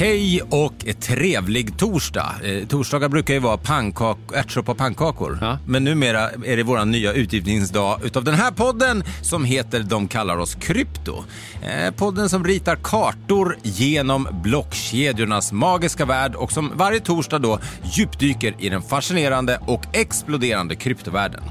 [0.00, 2.34] Hej och trevlig torsdag.
[2.44, 5.38] Eh, torsdagar brukar ju vara pannkak, ärtsoppa och pannkakor.
[5.40, 5.58] Ja.
[5.66, 10.36] Men numera är det vår nya utgivningsdag utav den här podden som heter De kallar
[10.36, 11.24] oss Krypto.
[11.62, 18.54] Eh, podden som ritar kartor genom blockkedjornas magiska värld och som varje torsdag då djupdyker
[18.58, 21.42] i den fascinerande och exploderande kryptovärlden.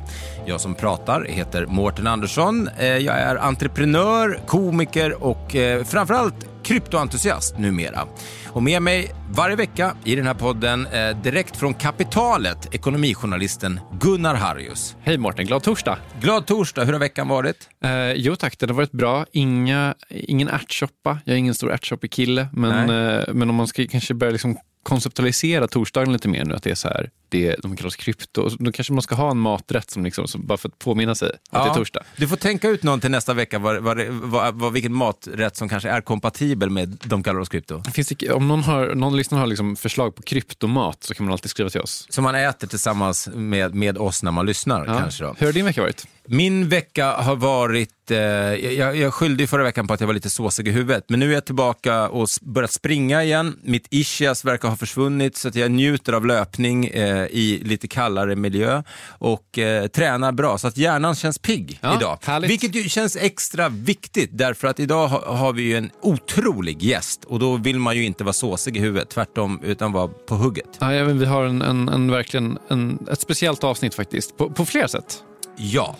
[0.45, 2.69] Jag som pratar heter Mårten Andersson.
[2.79, 8.07] Eh, Jag är entreprenör, komiker och eh, framförallt kryptoentusiast numera.
[8.51, 14.35] Och med mig varje vecka i den här podden, eh, direkt från Kapitalet, ekonomijournalisten Gunnar
[14.35, 14.95] Harrius.
[15.01, 15.97] Hej Mårten, glad torsdag.
[16.21, 17.69] Glad torsdag, hur har veckan varit?
[17.83, 19.25] Eh, jo tack, den har varit bra.
[19.31, 21.19] Inga, ingen ärtsoppa.
[21.25, 25.67] Jag är ingen stor ärtsoppekille, men, eh, men om man ska kanske börja liksom konceptualisera
[25.67, 28.93] torsdagen lite mer nu, att det är så här, det, de kallas krypto, då kanske
[28.93, 31.69] man ska ha en maträtt som liksom, som bara för att påminna sig att det
[31.69, 32.03] är torsdag.
[32.17, 35.89] Du får tänka ut någon till nästa vecka, vad, vad, vad, vilken maträtt som kanske
[35.89, 37.83] är kompatibel med De kallar oss krypto.
[37.93, 41.33] Finns det, om någon, har, någon lyssnare har liksom förslag på kryptomat så kan man
[41.33, 42.07] alltid skriva till oss.
[42.09, 45.35] Som man äter tillsammans med, med oss när man lyssnar kanske då.
[45.37, 46.07] Hur har din vecka varit?
[46.31, 50.13] Min vecka har varit, eh, jag, jag skyllde ju förra veckan på att jag var
[50.13, 53.59] lite såsig i huvudet, men nu är jag tillbaka och börjat springa igen.
[53.63, 58.35] Mitt ischias verkar ha försvunnit så att jag njuter av löpning eh, i lite kallare
[58.35, 62.17] miljö och eh, tränar bra så att hjärnan känns pigg Ja, idag.
[62.21, 62.49] härligt.
[62.49, 67.25] Vilket ju känns extra viktigt därför att idag ha, har vi ju en otrolig gäst
[67.25, 70.77] och då vill man ju inte vara såsig i huvudet, tvärtom, utan vara på hugget.
[70.79, 74.87] Ja, vi har en, en, en verkligen en, ett speciellt avsnitt faktiskt, på, på flera
[74.87, 75.23] sätt.
[75.61, 75.95] Ja,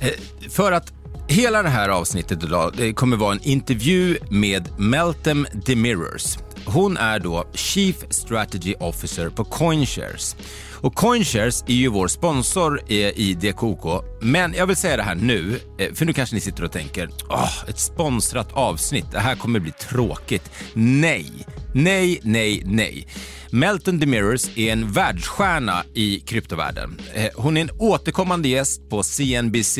[0.00, 0.08] eh,
[0.48, 0.92] för att
[1.28, 6.38] hela det här avsnittet idag det kommer vara en intervju med Meltem Demirers.
[6.64, 10.36] Hon är då Chief Strategy Officer på Coinshares.
[10.82, 14.04] Och Coinshares är ju vår sponsor i DKOK.
[14.20, 17.08] Men jag vill säga det här nu, eh, för nu kanske ni sitter och tänker,
[17.28, 20.50] åh, ett sponsrat avsnitt, det här kommer bli tråkigt.
[20.74, 21.30] Nej,
[21.74, 23.06] nej, nej, nej.
[23.54, 27.00] Melton Demirors är en världsstjärna i kryptovärlden.
[27.14, 29.78] Eh, hon är en återkommande gäst på CNBC.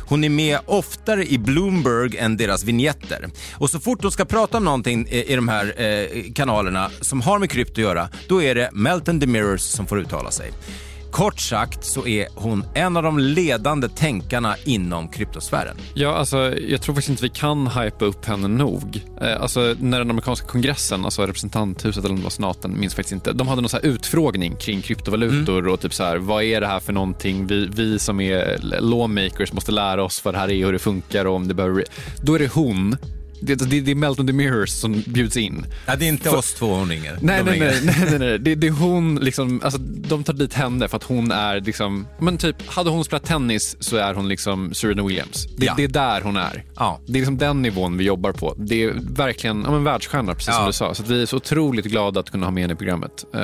[0.00, 3.28] Hon är med oftare i Bloomberg än deras vignetter.
[3.52, 5.84] Och så fort hon ska prata om någonting i de här eh,
[6.34, 10.30] kanalerna som har med krypto att göra, då är det Melton Demirors som får uttala
[10.30, 10.52] sig.
[11.10, 15.76] Kort sagt så är hon en av de ledande tänkarna inom kryptosfären.
[15.94, 19.02] Ja, alltså, jag tror faktiskt inte vi kan hypa upp henne nog.
[19.20, 23.12] Eh, alltså, när den amerikanska kongressen, alltså representanthuset eller om det var senaten, minns faktiskt
[23.12, 23.32] inte.
[23.32, 26.66] De hade någon så här utfrågning kring kryptovalutor och typ så här, vad är det
[26.66, 27.46] här för någonting?
[27.46, 30.78] Vi, vi som är lawmakers måste lära oss vad det här är och hur det
[30.78, 31.84] funkar och om det behöver...
[32.22, 32.96] Då är det hon,
[33.40, 35.66] det, det, det är Melton Demirors som bjuds in.
[35.86, 37.18] Ja, det är inte oss två hon ringer.
[37.22, 37.80] Nej, nej, ringer.
[37.84, 38.38] nej, nej, nej.
[38.38, 42.06] Det, det är hon, liksom, alltså, de tar dit henne för att hon är liksom,
[42.20, 45.46] men typ, hade hon spelat tennis så är hon liksom Serena Williams.
[45.56, 45.74] Det, Ja.
[45.76, 46.64] det är där hon är.
[46.76, 47.00] Ja.
[47.06, 48.54] Det är liksom den nivån vi jobbar på.
[48.58, 50.54] Det är verkligen ja, men världsstjärna, precis Ja.
[50.54, 50.94] som du sa.
[50.94, 53.24] Så vi är så otroligt glada att kunna ha med henne i programmet.
[53.34, 53.40] Eh,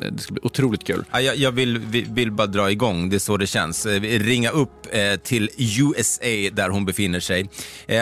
[0.00, 1.04] det ska bli otroligt kul.
[1.12, 1.78] Ja, jag, jag vill,
[2.14, 3.86] vill, bara dra igång, det är så det känns.
[3.86, 7.50] Eh, Ringa upp eh, till USA där hon befinner sig.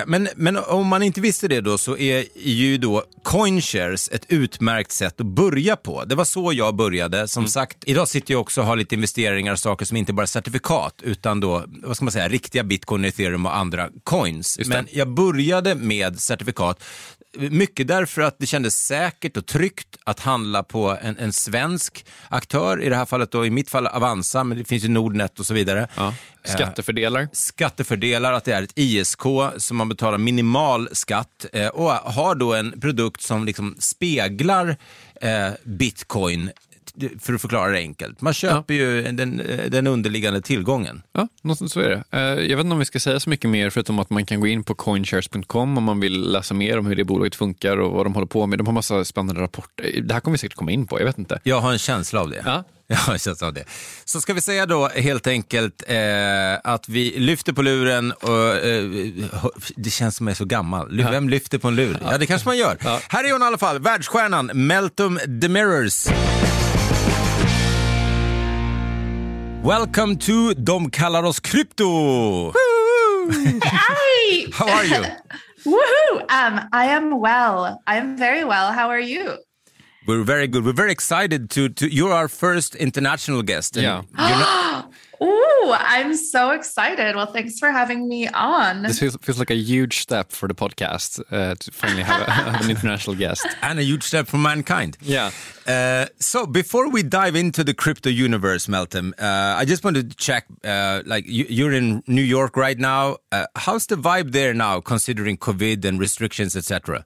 [0.07, 4.93] Men, men om man inte visste det då så är ju då Coinshares ett utmärkt
[4.93, 6.05] sätt att börja på.
[6.05, 7.29] Det var så jag började.
[7.29, 10.23] Som sagt, idag sitter jag också och har lite investeringar och saker som inte bara
[10.23, 14.59] är certifikat utan då, vad ska man säga, riktiga bitcoin, ethereum och andra coins.
[14.67, 16.85] Men jag började med certifikat
[17.37, 22.83] mycket därför att det kändes säkert och tryggt att handla på en, en svensk aktör,
[22.83, 25.47] i det här fallet då, i mitt fall Avanza, men det finns ju Nordnet och
[25.47, 25.89] så vidare.
[25.97, 26.15] Ja.
[26.45, 27.29] Skattefördelar.
[27.33, 29.23] Skattefördelar, att det är ett ISK
[29.57, 34.77] som man betalar minimal skatt eh, och har då en produkt som liksom speglar
[35.21, 36.51] eh, bitcoin
[37.21, 38.21] för att förklara det enkelt.
[38.21, 41.03] Man köper ju den, den underliggande tillgången.
[41.13, 42.05] Ja, något, så är det.
[42.11, 44.41] Eh, jag vet inte om vi ska säga så mycket mer förutom att man kan
[44.41, 47.93] gå in på coinshares.com om man vill läsa mer om hur det bolaget funkar och
[47.93, 48.59] vad de håller på med.
[48.59, 50.01] De har massa spännande rapporter.
[50.03, 51.41] Det här kommer vi säkert komma in på, jag vet inte.
[51.43, 52.43] Jag har en känsla av det.
[52.45, 52.65] Ja.
[52.87, 53.65] Jag har en känsla av det.
[54.05, 55.97] Så ska vi säga då helt enkelt eh,
[56.65, 58.85] att vi lyfter på luren och eh,
[59.77, 60.97] det känns som jag är så gammal.
[61.11, 61.99] Vem lyfter på en lur?
[62.03, 62.79] Ja, det kanske man gör.
[62.85, 63.01] Ja.
[63.09, 66.07] Här är hon i alla fall, världsstjärnan Meltum the Mirrors.
[69.65, 71.85] Welcome to De kallar oss krypto!
[73.63, 74.53] Hi!
[74.53, 75.05] How are you?
[75.65, 76.21] Woohoo!
[76.21, 77.81] Um, I am well.
[77.87, 78.73] I am very well.
[78.73, 79.31] How are you?
[80.07, 80.65] We're very good.
[80.65, 83.77] We're very excited to, to you're our first international guest.
[83.77, 84.03] and Yeah.
[84.29, 84.91] you're not-
[85.23, 87.17] Ooh, I'm so excited.
[87.17, 88.83] Well, thanks for having me on.
[88.83, 92.31] This feels, feels like a huge step for the podcast uh, to finally have, a,
[92.31, 93.47] have an international guest.
[93.63, 94.99] and a huge step for mankind.
[95.01, 95.31] Yeah.
[95.67, 100.17] Uh, so before we dive into the crypto universe, Meltem, uh, I just wanted to
[100.17, 100.45] check.
[100.63, 103.17] Uh, like you, you're in New York right now.
[103.33, 107.05] Uh, how's the vibe there now, considering COVID and restrictions, etc.?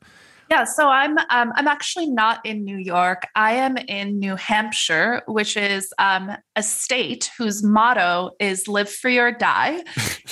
[0.50, 3.26] Yeah, so I'm um, I'm actually not in New York.
[3.34, 9.18] I am in New Hampshire, which is um, a state whose motto is "Live free
[9.18, 9.82] or die."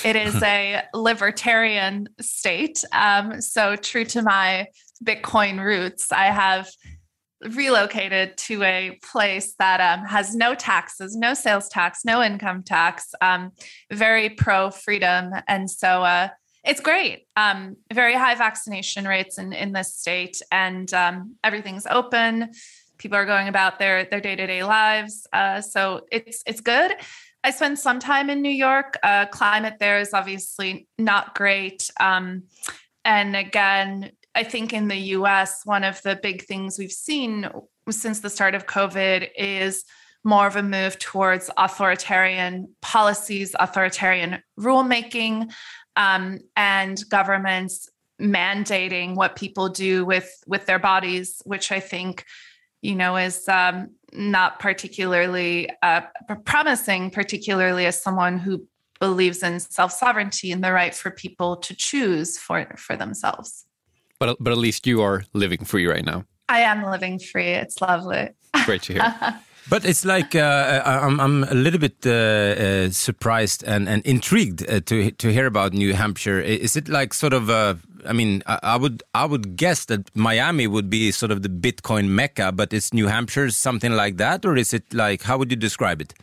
[0.03, 2.83] it is a libertarian state.
[2.93, 4.67] Um, so true to my
[5.03, 6.67] Bitcoin roots, I have
[7.41, 13.13] relocated to a place that um, has no taxes, no sales tax, no income tax,
[13.21, 13.51] um,
[13.91, 15.31] very pro freedom.
[15.47, 16.29] And so uh,
[16.67, 17.27] it's great.
[17.35, 22.51] Um, very high vaccination rates in, in this state, and um, everything's open.
[22.97, 25.27] People are going about their their day to day lives.
[25.31, 26.91] Uh, so it's it's good.
[27.43, 28.97] I spent some time in New York.
[29.01, 31.89] Uh, climate there is obviously not great.
[31.99, 32.43] Um,
[33.05, 37.49] and again, I think in the US, one of the big things we've seen
[37.89, 39.85] since the start of COVID is
[40.23, 45.51] more of a move towards authoritarian policies, authoritarian rulemaking,
[45.97, 47.89] um, and governments
[48.21, 52.23] mandating what people do with with their bodies, which I think,
[52.81, 56.01] you know, is um, not particularly uh,
[56.45, 58.65] promising, particularly as someone who
[58.99, 63.65] believes in self sovereignty and the right for people to choose for for themselves.
[64.19, 66.25] But, but at least you are living free right now.
[66.49, 67.49] I am living free.
[67.49, 68.29] It's lovely.
[68.65, 69.39] Great to hear.
[69.69, 74.67] But it's like uh, I'm, I'm a little bit uh, uh, surprised and, and intrigued
[74.69, 76.39] uh, to to hear about New Hampshire.
[76.39, 77.49] Is it like sort of?
[77.49, 77.75] Uh,
[78.05, 81.49] I mean, I, I would I would guess that Miami would be sort of the
[81.49, 85.51] Bitcoin mecca, but is New Hampshire something like that, or is it like how would
[85.51, 86.13] you describe it?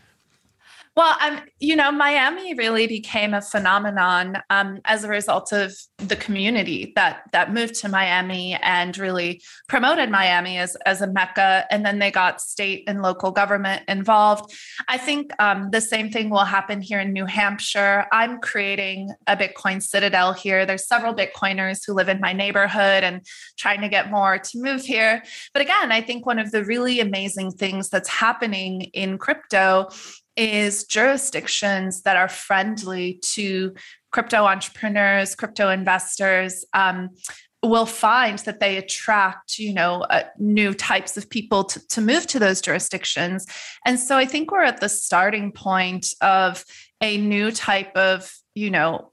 [0.96, 6.14] Well, um, you know, Miami really became a phenomenon um, as a result of the
[6.14, 11.66] community that that moved to Miami and really promoted Miami as as a mecca.
[11.68, 14.54] And then they got state and local government involved.
[14.86, 18.06] I think um, the same thing will happen here in New Hampshire.
[18.12, 20.64] I'm creating a Bitcoin citadel here.
[20.64, 23.26] There's several Bitcoiners who live in my neighborhood and
[23.58, 25.24] trying to get more to move here.
[25.52, 29.88] But again, I think one of the really amazing things that's happening in crypto
[30.36, 33.74] is jurisdictions that are friendly to
[34.10, 36.64] crypto entrepreneurs, crypto investors.
[36.72, 37.10] Um,
[37.62, 42.26] will find that they attract you know uh, new types of people to, to move
[42.26, 43.46] to those jurisdictions
[43.86, 46.62] and so i think we're at the starting point of
[47.00, 49.10] a new type of you know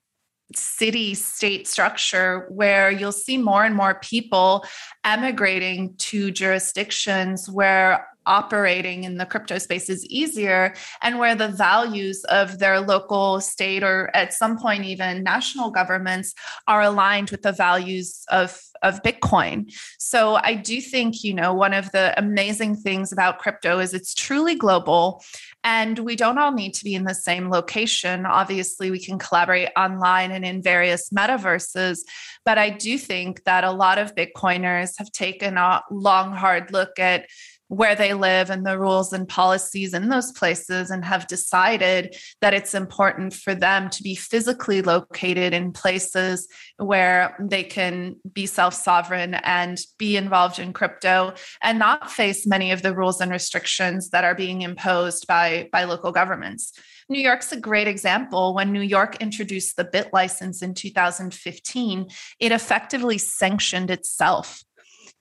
[0.56, 4.66] city state structure where you'll see more and more people
[5.04, 12.24] emigrating to jurisdictions where operating in the crypto space is easier and where the values
[12.26, 16.34] of their local state or at some point even national governments
[16.68, 19.72] are aligned with the values of of bitcoin.
[20.00, 24.14] So i do think you know one of the amazing things about crypto is it's
[24.14, 25.24] truly global
[25.64, 28.26] and we don't all need to be in the same location.
[28.26, 32.00] Obviously we can collaborate online and in various metaverses
[32.46, 37.00] but i do think that a lot of bitcoiners have taken a long hard look
[37.00, 37.28] at
[37.72, 42.54] where they live and the rules and policies in those places and have decided that
[42.54, 48.74] it's important for them to be physically located in places where they can be self
[48.74, 54.10] sovereign and be involved in crypto and not face many of the rules and restrictions
[54.10, 56.74] that are being imposed by, by local governments.
[57.08, 58.54] New York's a great example.
[58.54, 62.10] When New York introduced the BitLicense in 2015,
[62.42, 64.62] it effectively sanctioned itself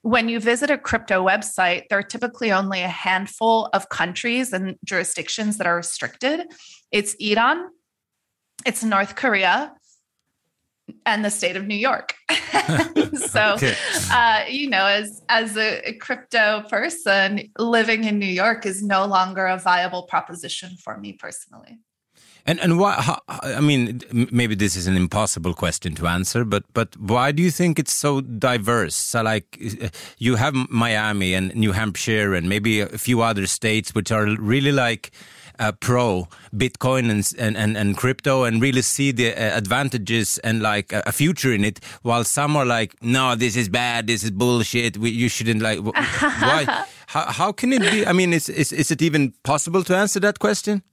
[0.03, 4.77] when you visit a crypto website, there are typically only a handful of countries and
[4.85, 6.47] jurisdictions that are restricted.
[6.91, 7.69] It's Iran,
[8.65, 9.75] it's North Korea,
[11.07, 12.15] and the state of New York.
[13.15, 13.75] so, okay.
[14.11, 19.07] uh, you know, as as a, a, crypto person, living in New York is no
[19.07, 21.79] longer a viable proposition for me personally.
[22.47, 22.95] And and why?
[22.95, 27.43] How, I mean, maybe this is an impossible question to answer, but but why do
[27.43, 28.95] you think it's so diverse?
[28.95, 29.59] So like,
[30.19, 34.73] you have Miami and New Hampshire and maybe a few other states which are really
[34.73, 35.11] like
[35.61, 40.63] uh, pro Bitcoin and, and, and, and, crypto and really see the uh, advantages and
[40.63, 44.31] like a, future in it, while some are like, no, this is bad, this is
[44.31, 45.79] bullshit, we, you shouldn't like.
[45.81, 46.87] why?
[47.11, 48.07] How, how can it be?
[48.07, 50.85] I mean, is, is, is it even possible to answer that question?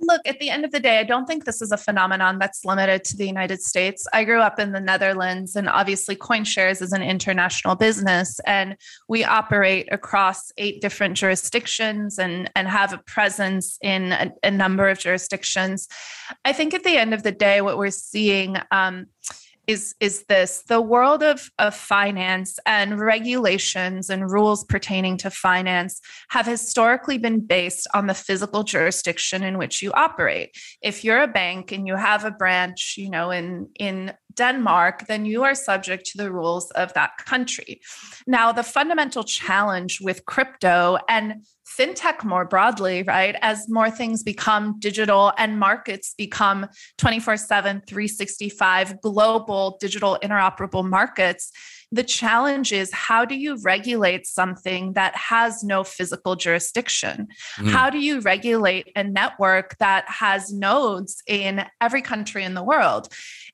[0.00, 2.64] Look, at the end of the day, I don't think this is a phenomenon that's
[2.64, 4.06] limited to the United States.
[4.12, 8.76] I grew up in the Netherlands, and obviously, CoinShares is an international business, and
[9.08, 14.88] we operate across eight different jurisdictions and, and have a presence in a, a number
[14.88, 15.88] of jurisdictions.
[16.44, 18.56] I think at the end of the day, what we're seeing.
[18.70, 19.06] Um,
[19.68, 26.00] is is this the world of, of finance and regulations and rules pertaining to finance
[26.30, 30.56] have historically been based on the physical jurisdiction in which you operate.
[30.82, 35.26] If you're a bank and you have a branch you know in in Denmark, then
[35.26, 37.80] you are subject to the rules of that country.
[38.26, 41.44] Now, the fundamental challenge with crypto and
[41.78, 43.36] fintech more broadly, right?
[43.42, 46.66] As more things become digital and markets become
[46.96, 51.52] 24 7, 365 global digital interoperable markets,
[51.90, 57.28] the challenge is how do you regulate something that has no physical jurisdiction?
[57.56, 57.70] Mm.
[57.70, 63.08] How do you regulate a network that has nodes in every country in the world?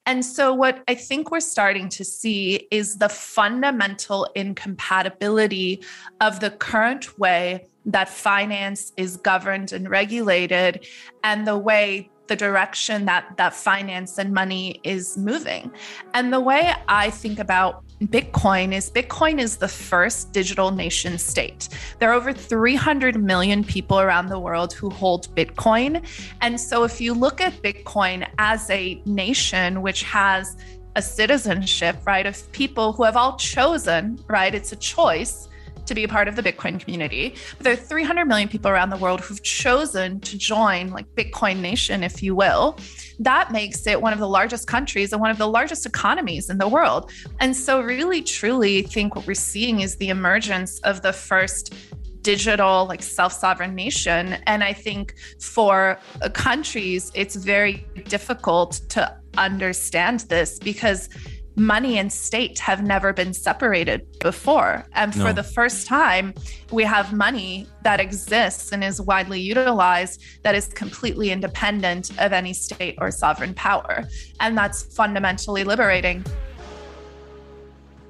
[0.07, 5.83] And so, what I think we're starting to see is the fundamental incompatibility
[6.21, 10.87] of the current way that finance is governed and regulated
[11.23, 15.71] and the way the direction that that finance and money is moving.
[16.15, 21.69] And the way I think about Bitcoin is Bitcoin is the first digital nation state.
[21.99, 26.05] There are over 300 million people around the world who hold Bitcoin.
[26.41, 30.57] And so if you look at Bitcoin as a nation which has
[30.97, 35.49] a citizenship, right, of people who have all chosen, right, it's a choice
[35.87, 37.35] to be a part of the Bitcoin community.
[37.57, 41.61] But there are 300 million people around the world who've chosen to join, like Bitcoin
[41.61, 42.79] Nation, if you will.
[43.19, 46.59] That makes it one of the largest countries and one of the largest economies in
[46.59, 47.11] the world.
[47.41, 51.75] And so, really, truly, think what we're seeing is the emergence of the first
[52.23, 60.21] digital like self-sovereign nation and i think for uh, countries it's very difficult to understand
[60.21, 61.11] this because
[61.57, 64.87] money and state have never been separated before.
[64.95, 66.35] And for the first time,
[66.73, 72.53] we have money that exists and is widely utilized that is completely independent of any
[72.53, 74.05] state or sovereign power.
[74.41, 76.25] And that's fundamentally liberating.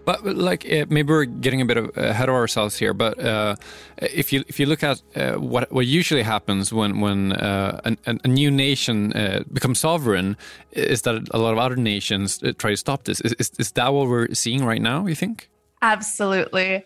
[0.04, 2.92] But like uh, maybe we're getting a bit of, ahead of ourselves here.
[2.92, 3.56] But uh,
[3.98, 7.98] if you if you look at uh, what what usually happens when when uh, an,
[8.24, 10.36] a new nation uh, becomes sovereign,
[10.72, 13.20] is that a lot of other nations uh, try to stop this.
[13.20, 15.06] Is, is, is that what we're seeing right now?
[15.06, 15.48] You think?
[15.82, 16.84] Absolutely,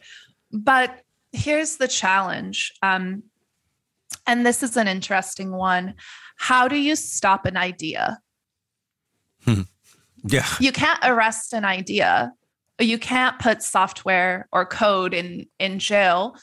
[0.53, 3.23] but here's the challenge, um,
[4.27, 5.95] and this is an interesting one.
[6.37, 8.21] How do you stop an idea?
[9.45, 9.63] Hmm.
[10.25, 10.47] Yeah.
[10.61, 12.33] You can't arrest an idea
[12.79, 16.37] you can't put software or code in in jail.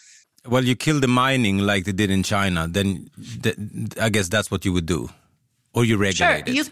[0.48, 3.10] Well you kill the mining like they did in china then
[3.42, 3.56] th
[4.00, 5.10] i guess that's what you would do.
[5.74, 6.56] Or you regulate sure, it.
[6.56, 6.64] you,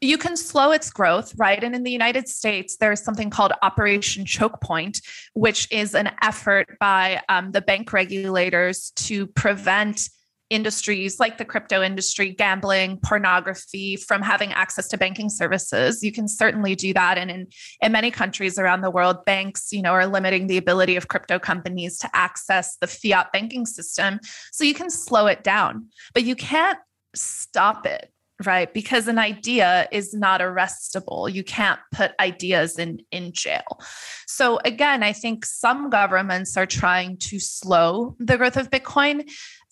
[0.00, 1.62] you can slow its growth, right?
[1.62, 5.00] And in the United States, there's something called Operation Choke Point,
[5.34, 10.08] which is an effort by um, the bank regulators to prevent
[10.50, 16.02] industries like the crypto industry, gambling, pornography from having access to banking services.
[16.02, 17.18] You can certainly do that.
[17.18, 17.46] And in,
[17.82, 21.38] in many countries around the world, banks, you know, are limiting the ability of crypto
[21.38, 24.20] companies to access the fiat banking system.
[24.52, 26.78] So you can slow it down, but you can't
[27.14, 28.10] stop it
[28.44, 33.80] right because an idea is not arrestable you can't put ideas in in jail
[34.26, 39.26] so again i think some governments are trying to slow the growth of bitcoin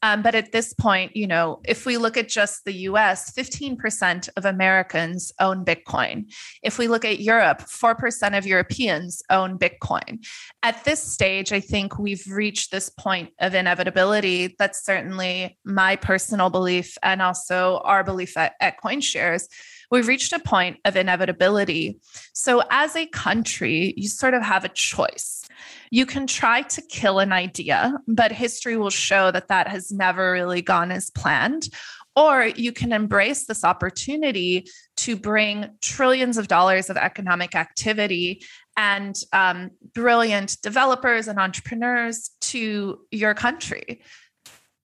[0.04, 4.28] um, but at this point, you know, if we look at just the US, 15%
[4.36, 6.30] of Americans own Bitcoin.
[6.62, 10.22] If we look at Europe, 4% of Europeans own Bitcoin.
[10.62, 14.54] At this stage, I think we've reached this point of inevitability.
[14.58, 19.48] That's certainly my personal belief and also our belief at, at CoinShares
[19.94, 22.00] we've reached a point of inevitability.
[22.32, 25.42] So, as a country, you sort of have a choice.
[25.90, 30.32] You can try to kill an idea, but history will show that that has never
[30.32, 31.68] really gone as planned.
[32.16, 34.64] or you can embrace this opportunity
[34.96, 38.40] to bring trillions of dollars of economic activity
[38.76, 44.00] and um, brilliant developers and entrepreneurs to your country.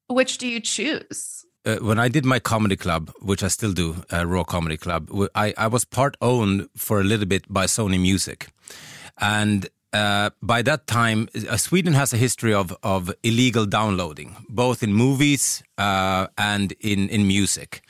[0.09, 1.39] Which do you choose?
[1.67, 5.11] Uh, when I did my comedy club, which I still do, uh, Raw Comedy Club,
[5.35, 8.49] I, I was part owned for a little bit by Sony Music.
[9.19, 14.83] And uh, by that time, uh, Sweden has a history of, of illegal downloading, both
[14.83, 17.83] in movies uh, and in, in music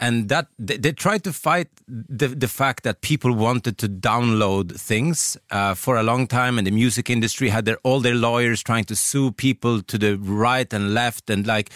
[0.00, 4.74] and that they, they, tried to fight the the fact that people wanted to download
[4.80, 8.62] things uh, for a long time, and the music industry had their all their lawyers
[8.62, 11.70] trying to sue people to the right and left, and like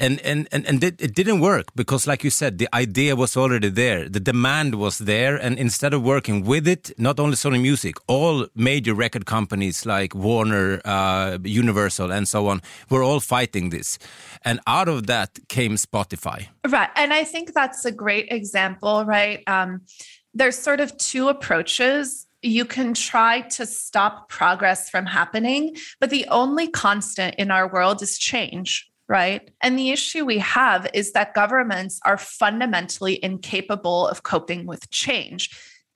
[0.00, 3.36] and and and, and it, it, didn't work because like you said the idea was
[3.36, 4.08] already there.
[4.08, 5.36] The demand was there.
[5.36, 10.14] And instead of working with it not only sony music all major record companies like
[10.14, 13.98] warner uh, universal and so on were all fighting this.
[14.42, 16.48] And out of that came spotify.
[16.66, 16.90] Right.
[16.96, 19.42] And i think that's a great example right?
[19.46, 19.82] Um,
[20.34, 22.26] there's sort of two approaches.
[22.42, 28.00] You can try to stop progress from happening, but the only constant in our world
[28.02, 29.50] is change, right?
[29.60, 35.50] And the issue we have is that governments are fundamentally incapable of coping with change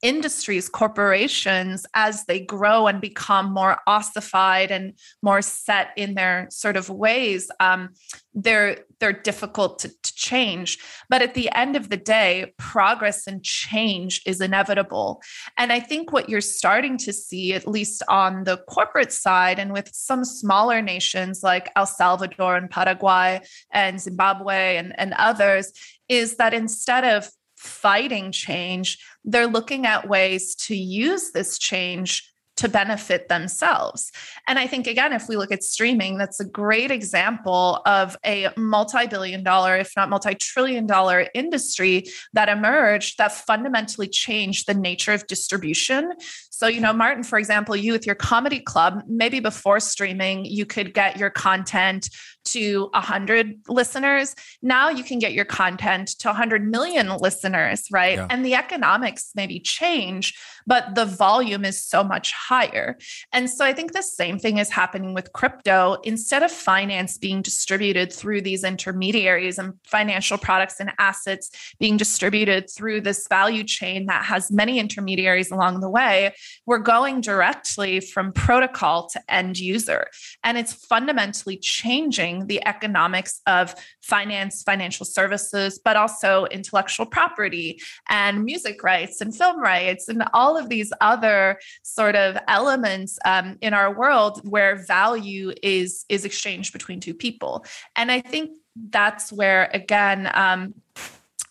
[0.05, 4.93] industries, corporations, as they grow and become more ossified and
[5.23, 7.89] more set in their sort of ways, um,
[8.35, 10.79] they're they're difficult to, to change.
[11.09, 15.21] But at the end of the day, progress and change is inevitable.
[15.59, 19.73] And I think what you're starting to see, at least on the corporate side, and
[19.73, 23.41] with some smaller nations like El Salvador and Paraguay
[23.73, 25.73] and Zimbabwe and, and others,
[26.09, 27.29] is that instead of
[27.65, 34.13] fighting change, they're looking at ways to use this change to benefit themselves.
[34.47, 38.49] And I think, again, if we look at streaming, that's a great example of a
[38.57, 44.75] multi billion dollar, if not multi trillion dollar industry that emerged that fundamentally changed the
[44.75, 46.13] nature of distribution.
[46.51, 50.65] So, you know, Martin, for example, you with your comedy club, maybe before streaming, you
[50.65, 52.09] could get your content
[52.45, 54.35] to 100 listeners.
[54.63, 58.19] Now you can get your content to 100 million listeners, right?
[58.19, 58.27] Yeah.
[58.31, 62.99] And the economics maybe change, but the volume is so much higher.
[63.33, 65.97] And so I think the same thing is happening with crypto.
[66.05, 72.71] Instead of finance being distributed through these intermediaries and financial products and assets being distributed
[72.71, 76.35] through this value chain that has many intermediaries along the way,
[76.67, 80.07] we're going directly from protocol to end user.
[80.43, 88.45] And it's fundamentally changing the economics of finance, financial services, but also intellectual property and
[88.45, 93.75] music rights and film rights and all of these other sort of elements um, in
[93.75, 97.65] our world where value is is exchanged between two people.
[97.97, 98.51] And I think
[98.91, 100.75] that's where again um,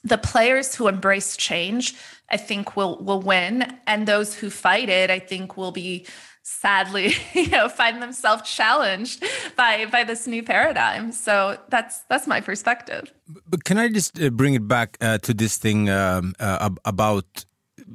[0.04, 1.96] the players who embrace change
[2.30, 3.78] i think will will win.
[3.88, 6.06] And those who fight it i think will be
[6.44, 9.24] sadly you know find themselves challenged
[9.56, 11.12] by by this new paradigm.
[11.12, 13.12] So that's that's my perspective.
[13.48, 17.46] But can i just uh, bring it back uh, to this thing um, uh, about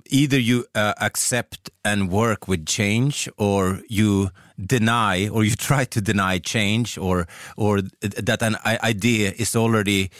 [0.06, 6.00] either you uh, accept and work with change or you deny or you try to
[6.00, 10.10] deny change or or that an idea is already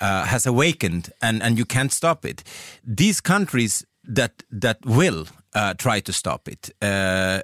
[0.00, 2.42] uh, has awakened and and you can't stop it
[2.84, 7.40] these countries that that will uh, try to stop it uh,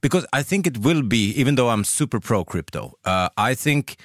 [0.00, 1.30] because I think it will be.
[1.40, 3.96] Even though I'm super pro crypto, uh, I think.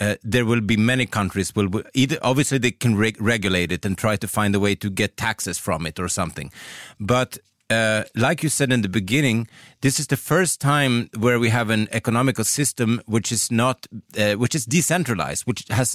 [0.00, 3.96] Uh, there will be many countries will either obviously they can re regulate it and
[3.96, 6.50] try to find a way to get taxes from it or something
[6.98, 7.38] but
[7.74, 9.48] uh, like you said in the beginning,
[9.80, 13.86] this is the first time where we have an economical system which is not,
[14.18, 15.88] uh, which is decentralized, which has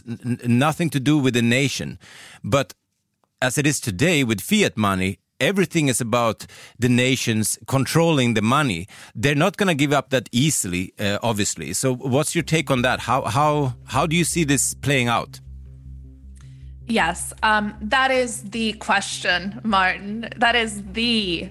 [0.65, 1.97] nothing to do with the nation.
[2.43, 2.73] But
[3.41, 6.45] as it is today with fiat money, everything is about
[6.77, 8.87] the nations controlling the money.
[9.15, 11.73] They're not going to give up that easily, uh, obviously.
[11.73, 12.99] So, what's your take on that?
[13.01, 15.39] How how how do you see this playing out?
[16.87, 20.27] Yes, um, that is the question, Martin.
[20.37, 21.49] That is the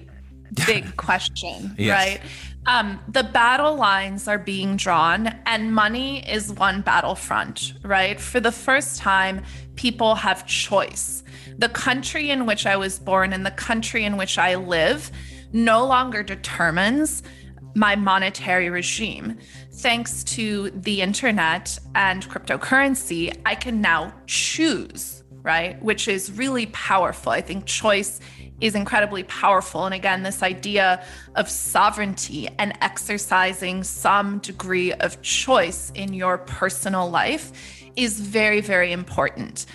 [0.67, 1.97] big question, yes.
[1.97, 2.21] right?
[2.65, 8.19] Um, the battle lines are being drawn, and money is one battlefront, right?
[8.19, 9.43] For the first time,
[9.75, 11.23] people have choice
[11.59, 15.11] the country in which I was born and the country in which I live
[15.51, 17.21] no longer determines
[17.75, 19.37] my monetary regime.
[19.73, 25.81] Thanks to the internet and cryptocurrency, I can now choose, right?
[25.83, 27.33] Which is really powerful.
[27.33, 28.21] I think choice
[28.61, 29.85] is incredibly powerful.
[29.85, 31.03] And again, this idea
[31.35, 37.51] of sovereignty and exercising some degree of choice in your personal life
[37.95, 39.65] is very, very important.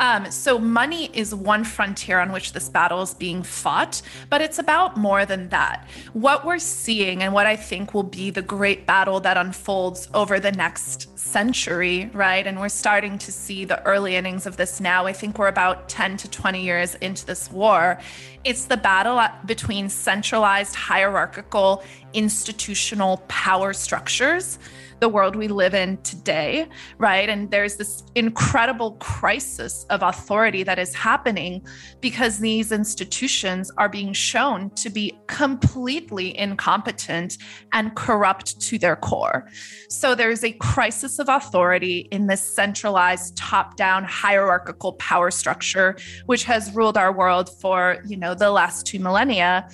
[0.00, 4.58] Um, so, money is one frontier on which this battle is being fought, but it's
[4.58, 5.88] about more than that.
[6.12, 10.38] What we're seeing, and what I think will be the great battle that unfolds over
[10.38, 12.46] the next century, right?
[12.46, 15.06] And we're starting to see the early innings of this now.
[15.06, 17.98] I think we're about 10 to 20 years into this war.
[18.44, 21.82] It's the battle between centralized, hierarchical,
[22.14, 24.58] institutional power structures
[25.00, 27.28] the world we live in today, right?
[27.28, 31.66] And there's this incredible crisis of authority that is happening
[32.00, 37.38] because these institutions are being shown to be completely incompetent
[37.72, 39.48] and corrupt to their core.
[39.88, 46.74] So there's a crisis of authority in this centralized top-down hierarchical power structure which has
[46.74, 49.68] ruled our world for, you know, the last two millennia.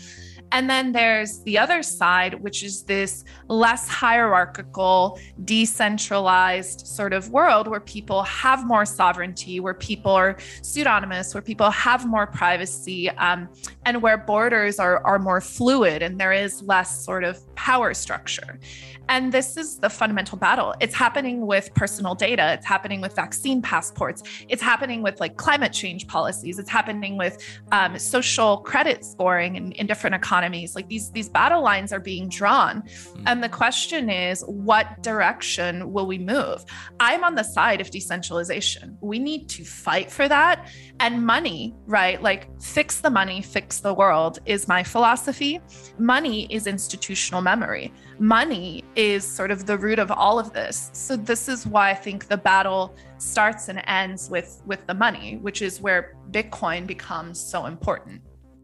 [0.55, 7.67] And then there's the other side, which is this less hierarchical, decentralized sort of world
[7.67, 13.49] where people have more sovereignty, where people are pseudonymous, where people have more privacy, um,
[13.85, 18.61] and where borders are, are more fluid and there is less sort of power structure.
[19.09, 20.75] And this is the fundamental battle.
[20.81, 25.73] It's happening with personal data, it's happening with vaccine passports, it's happening with like climate
[25.73, 27.39] change policies, it's happening with
[27.73, 30.44] um, social credit scoring in, in different economies.
[30.75, 32.83] Like these, these battle lines are being drawn.
[32.83, 33.23] Mm.
[33.27, 36.65] And the question is, what direction will we move?
[37.01, 38.99] I'm on the side of decentralization.
[39.01, 40.69] We need to fight for that.
[41.01, 42.23] And money, right?
[42.23, 45.61] Like fix the money, fix the world is my philosophy.
[45.99, 50.91] Money is institutional memory money is sort of the root of all of this.
[50.93, 55.37] So this is why I think the battle starts and ends with with the money,
[55.39, 58.21] which is where Bitcoin becomes so important.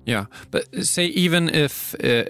[0.06, 2.24] Yeah, but say even if uh,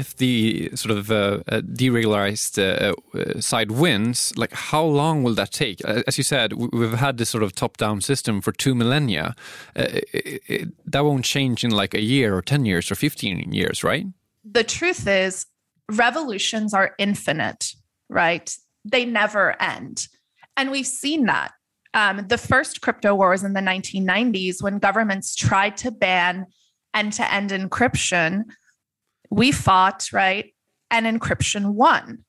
[0.00, 5.34] if the sort of uh, uh deregularized uh, uh, side wins, like how long will
[5.34, 5.84] that take?
[5.84, 9.34] As you said, we've had this sort of top-down system for two millennia.
[9.74, 13.82] It, it, that won't change in like a year or ten years or fifteen years,
[13.82, 14.06] right?
[14.44, 15.46] The truth is,
[15.90, 17.72] revolutions are infinite,
[18.08, 18.56] right?
[18.84, 20.06] They never end.
[20.56, 21.52] And we've seen that.
[21.92, 26.46] Um, the first crypto wars in the 1990s, when governments tried to ban
[26.96, 28.44] end to end encryption,
[29.30, 30.54] we fought, right?
[30.90, 32.24] And encryption won.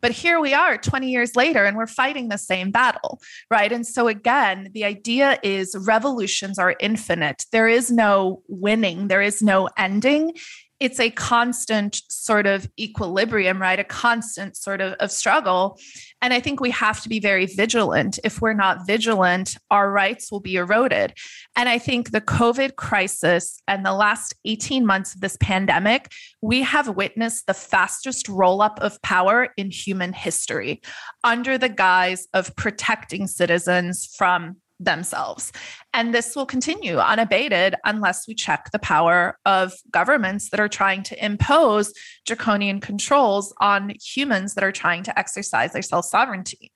[0.00, 3.70] But here we are 20 years later, and we're fighting the same battle, right?
[3.70, 7.44] And so, again, the idea is revolutions are infinite.
[7.52, 10.32] There is no winning, there is no ending
[10.78, 13.78] it's a constant sort of equilibrium, right?
[13.78, 15.78] A constant sort of, of struggle.
[16.20, 18.18] And I think we have to be very vigilant.
[18.24, 21.14] If we're not vigilant, our rights will be eroded.
[21.56, 26.12] And I think the COVID crisis and the last 18 months of this pandemic,
[26.42, 30.82] we have witnessed the fastest roll up of power in human history
[31.24, 35.52] under the guise of protecting citizens from themselves.
[35.94, 41.02] And this will continue unabated unless we check the power of governments that are trying
[41.04, 41.92] to impose
[42.26, 46.70] draconian controls on humans that are trying to exercise their self sovereignty.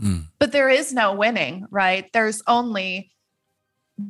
[0.00, 0.24] Mm.
[0.38, 2.12] But there is no winning, right?
[2.12, 3.12] There's only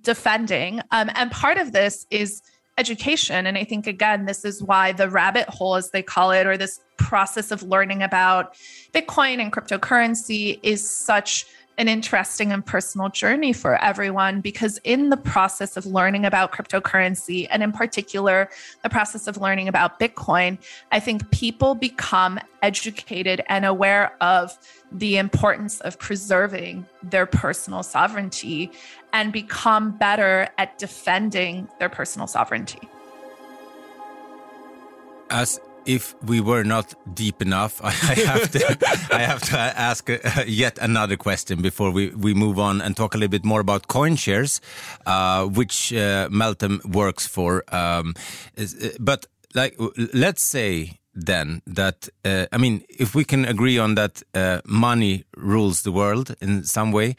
[0.01, 0.81] defending.
[0.91, 2.43] Um, and part of this is
[2.79, 3.47] education.
[3.47, 6.57] And I think, again, this is why the rabbit hole, as they call it, or
[6.57, 8.55] this process of learning about
[8.93, 11.47] Bitcoin and cryptocurrency is such
[11.79, 17.47] an interesting and personal journey for everyone because in the process of learning about cryptocurrency
[17.51, 18.49] and in particular
[18.83, 20.59] the process of learning about bitcoin
[20.91, 24.59] i think people become educated and aware of
[24.93, 28.71] the importance of preserving their personal sovereignty
[29.13, 32.89] and become better at defending their personal sovereignty.
[35.31, 40.19] As if we were not deep enough, I, have to I have to ask uh,
[40.47, 43.89] yet another question before we, we move on and talk a little bit more about
[43.89, 44.61] CoinShares,
[45.07, 47.63] uh, which uh, Meltem works for.
[47.75, 48.15] Um,
[48.57, 49.77] is, uh, but like,
[50.13, 55.25] let's say then that uh, I mean, if we can agree on that, uh, money
[55.37, 57.17] rules the world in some way.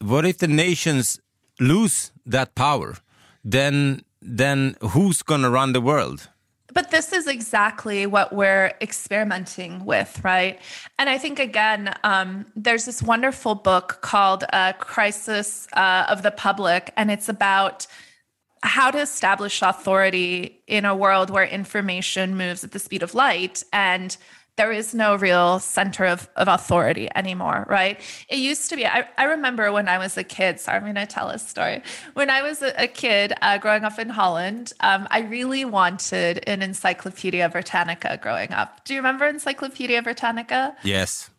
[0.00, 1.20] What if the nations
[1.60, 2.96] lose that power?
[3.44, 6.28] Then then who's going to run the world?
[6.76, 10.60] But this is exactly what we're experimenting with, right?
[10.98, 16.30] And I think, again, um, there's this wonderful book called uh, Crisis uh, of the
[16.30, 17.86] Public, and it's about
[18.62, 23.62] how to establish authority in a world where information moves at the speed of light.
[23.72, 24.14] And
[24.56, 28.00] there is no real center of, of authority anymore, right?
[28.28, 30.94] It used to be, I, I remember when I was a kid, sorry, I'm going
[30.94, 31.82] to tell a story.
[32.14, 36.42] When I was a, a kid uh, growing up in Holland, um, I really wanted
[36.48, 38.84] an Encyclopedia Britannica growing up.
[38.84, 40.74] Do you remember Encyclopedia Britannica?
[40.82, 41.30] Yes.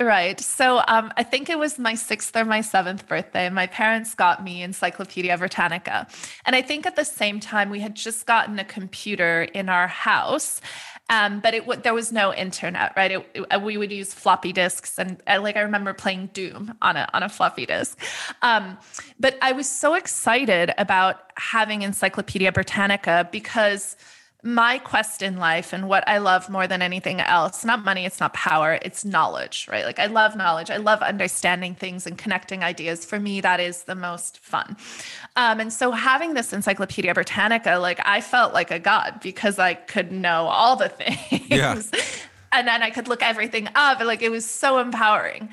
[0.00, 0.40] Right.
[0.40, 3.50] So um, I think it was my sixth or my seventh birthday.
[3.50, 6.06] My parents got me Encyclopedia Britannica.
[6.46, 9.88] And I think at the same time, we had just gotten a computer in our
[9.88, 10.62] house.
[11.10, 13.10] Um, but it there was no internet, right?
[13.10, 16.96] It, it, we would use floppy disks, and uh, like I remember playing Doom on
[16.96, 17.98] a on a floppy disk.
[18.42, 18.78] Um,
[19.18, 23.96] but I was so excited about having Encyclopedia Britannica because
[24.42, 28.20] my quest in life and what I love more than anything else, not money, it's
[28.20, 29.84] not power, it's knowledge, right?
[29.84, 30.70] Like I love knowledge.
[30.70, 33.04] I love understanding things and connecting ideas.
[33.04, 34.76] For me, that is the most fun.
[35.36, 39.74] Um, and so having this Encyclopedia Britannica, like I felt like a god because I
[39.74, 40.88] could know all the
[41.30, 41.46] things.
[41.48, 41.80] Yeah.
[42.52, 44.00] and then I could look everything up.
[44.00, 45.50] Like it was so empowering.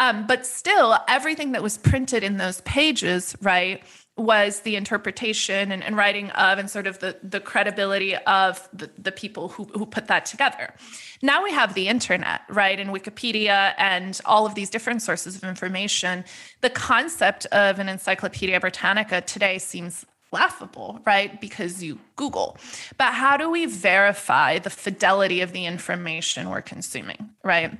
[0.00, 3.82] Um, but still, everything that was printed in those pages, right?
[4.16, 8.88] Was the interpretation and, and, writing of and sort of the, the credibility of the,
[8.96, 10.72] the people who, who put that together.
[11.20, 15.42] Now we have the internet, right, and Wikipedia and all of these different sources of
[15.42, 16.24] information.
[16.60, 21.40] The concept of an Encyclopedia Britannica today seems laughable, right?
[21.40, 22.56] Because you Google.
[22.96, 27.78] But how do we verify the fidelity of the information we're consuming, right?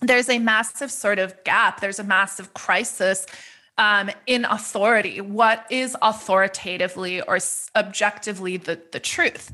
[0.00, 3.26] There's a massive sort of gap, there's a massive crisis
[3.78, 5.20] um, in authority.
[5.20, 7.38] What is authoritatively or
[7.74, 9.52] objectively the, the truth?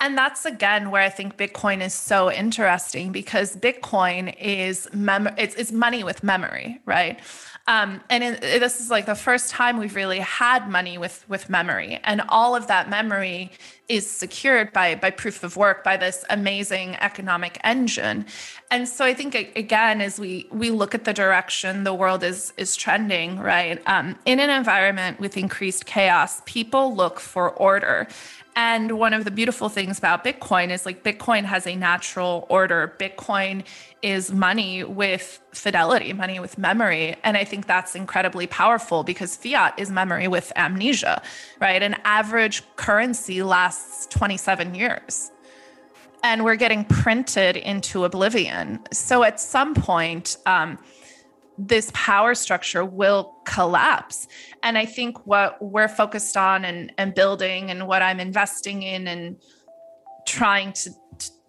[0.00, 5.54] And that's again where I think Bitcoin is so interesting because Bitcoin is mem- it's,
[5.56, 7.20] it's money with memory, right?
[7.66, 12.00] Um, and this is like the first time we've really had money with with memory,
[12.02, 13.52] and all of that memory
[13.88, 18.26] is secured by by proof of work by this amazing economic engine.
[18.70, 22.52] And so I think again, as we we look at the direction the world is
[22.56, 23.80] is trending, right?
[23.86, 28.08] Um, in an environment with increased chaos, people look for order.
[28.56, 32.94] And one of the beautiful things about Bitcoin is like Bitcoin has a natural order.
[32.98, 33.64] Bitcoin
[34.02, 37.16] is money with fidelity, money with memory.
[37.22, 41.22] And I think that's incredibly powerful because fiat is memory with amnesia,
[41.60, 41.82] right?
[41.82, 45.30] An average currency lasts 27 years.
[46.22, 48.80] And we're getting printed into oblivion.
[48.92, 50.78] So at some point, um,
[51.56, 54.26] this power structure will collapse.
[54.62, 59.06] And I think what we're focused on and, and building and what I'm investing in
[59.06, 59.36] and
[60.26, 60.90] trying to,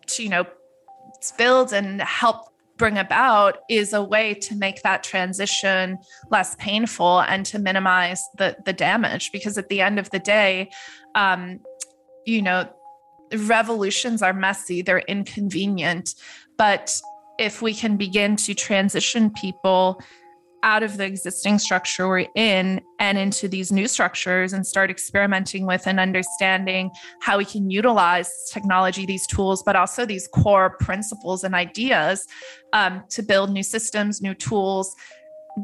[0.07, 0.45] to, you know,
[1.29, 5.99] build and help bring about is a way to make that transition
[6.31, 9.31] less painful and to minimize the the damage.
[9.31, 10.71] Because at the end of the day
[11.13, 11.59] um,
[12.25, 12.67] you know
[13.35, 16.15] revolutions are messy they're inconvenient.
[16.57, 16.99] But
[17.37, 20.01] if we can begin to transition people
[20.63, 25.65] out of the existing structure we're in and into these new structures and start experimenting
[25.65, 31.43] with and understanding how we can utilize technology, these tools, but also these core principles
[31.43, 32.27] and ideas
[32.73, 34.95] um, to build new systems, new tools.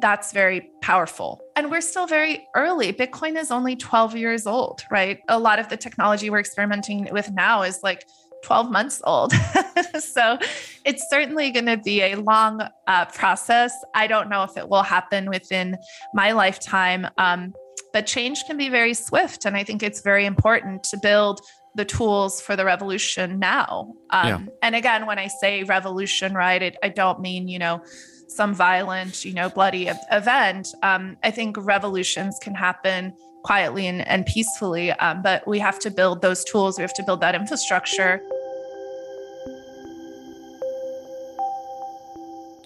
[0.01, 1.41] That's very powerful.
[1.55, 2.91] And we're still very early.
[2.91, 5.19] Bitcoin is only 12 years old, right?
[5.29, 8.05] A lot of the technology we're experimenting with now is like
[8.43, 9.33] 12 months old.
[9.99, 10.37] so
[10.85, 13.73] it's certainly going to be a long uh, process.
[13.93, 15.77] I don't know if it will happen within
[16.13, 17.53] my lifetime, um,
[17.93, 19.45] but change can be very swift.
[19.45, 21.41] And I think it's very important to build
[21.75, 23.93] the tools for the revolution now.
[24.09, 24.39] Um, yeah.
[24.63, 27.83] And again, when I say revolution, right, it, I don't mean, you know,
[28.27, 30.73] some violent, you know, bloody event.
[30.83, 33.13] Um, I think revolutions can happen
[33.43, 34.91] quietly and, and peacefully.
[34.91, 38.21] Um, but we have to build those tools, we have to build that infrastructure.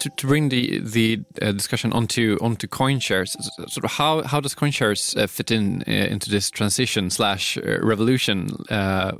[0.00, 3.36] To, to bring the the uh, discussion onto onto CoinShares,
[3.68, 7.78] sort of how how does CoinShares uh, fit in uh, into this transition slash uh,
[7.80, 8.48] revolution?
[8.68, 9.12] Uh,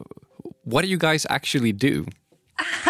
[0.64, 2.04] what do you guys actually do?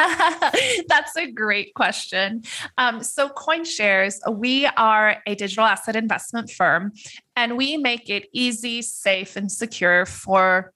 [0.89, 2.43] That's a great question.
[2.79, 6.93] Um, so, CoinShares, we are a digital asset investment firm,
[7.37, 10.73] and we make it easy, safe, and secure for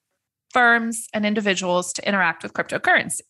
[0.52, 3.20] firms and individuals to interact with cryptocurrency.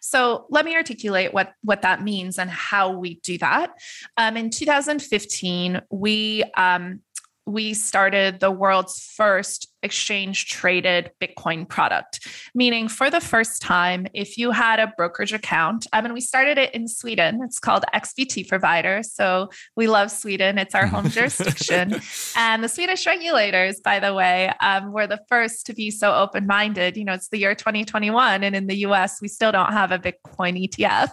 [0.00, 3.74] So let me articulate what, what that means and how we do that.
[4.16, 7.00] Um, in 2015, we um,
[7.46, 14.36] we started the world's first exchange traded Bitcoin product, meaning for the first time, if
[14.36, 17.40] you had a brokerage account, I mean, we started it in Sweden.
[17.42, 19.02] It's called XBT Provider.
[19.02, 22.00] So we love Sweden, it's our home jurisdiction.
[22.36, 26.46] And the Swedish regulators, by the way, um, were the first to be so open
[26.46, 26.96] minded.
[26.96, 29.98] You know, it's the year 2021, and in the US, we still don't have a
[29.98, 31.10] Bitcoin ETF.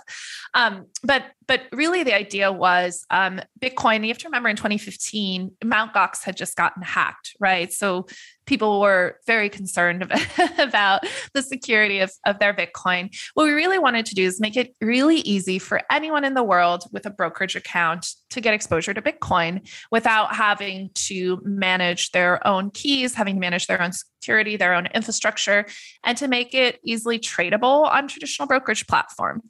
[0.54, 4.01] Um, but but really the idea was um, Bitcoin.
[4.01, 5.93] You have to remember in 2015, Mt.
[5.93, 7.71] Gox had just gotten hacked, right?
[7.71, 8.08] So
[8.45, 10.03] people were very concerned
[10.58, 13.15] about the security of, of their Bitcoin.
[13.34, 16.43] What we really wanted to do is make it really easy for anyone in the
[16.43, 22.45] world with a brokerage account to get exposure to Bitcoin without having to manage their
[22.47, 23.91] own keys, having to manage their own
[24.25, 25.65] security, their own infrastructure,
[26.03, 29.41] and to make it easily tradable on traditional brokerage platform.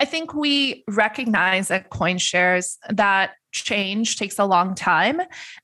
[0.00, 5.20] I think we recognize at CoinShares that change takes a long time.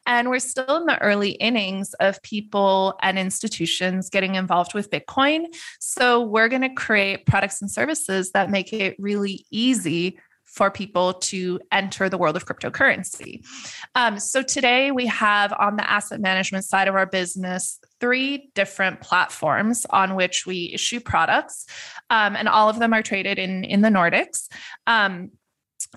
[0.07, 5.47] And we're still in the early innings of people and institutions getting involved with Bitcoin.
[5.81, 10.19] So we're going to create products and services that make it really easy
[10.51, 13.47] for people to enter the world of cryptocurrency.
[13.95, 19.01] Um, so today we have on the asset management side of our business three different
[19.01, 21.67] platforms on which we issue products,
[22.11, 24.49] um, and all of them are traded in in the Nordics.
[24.89, 25.31] Um,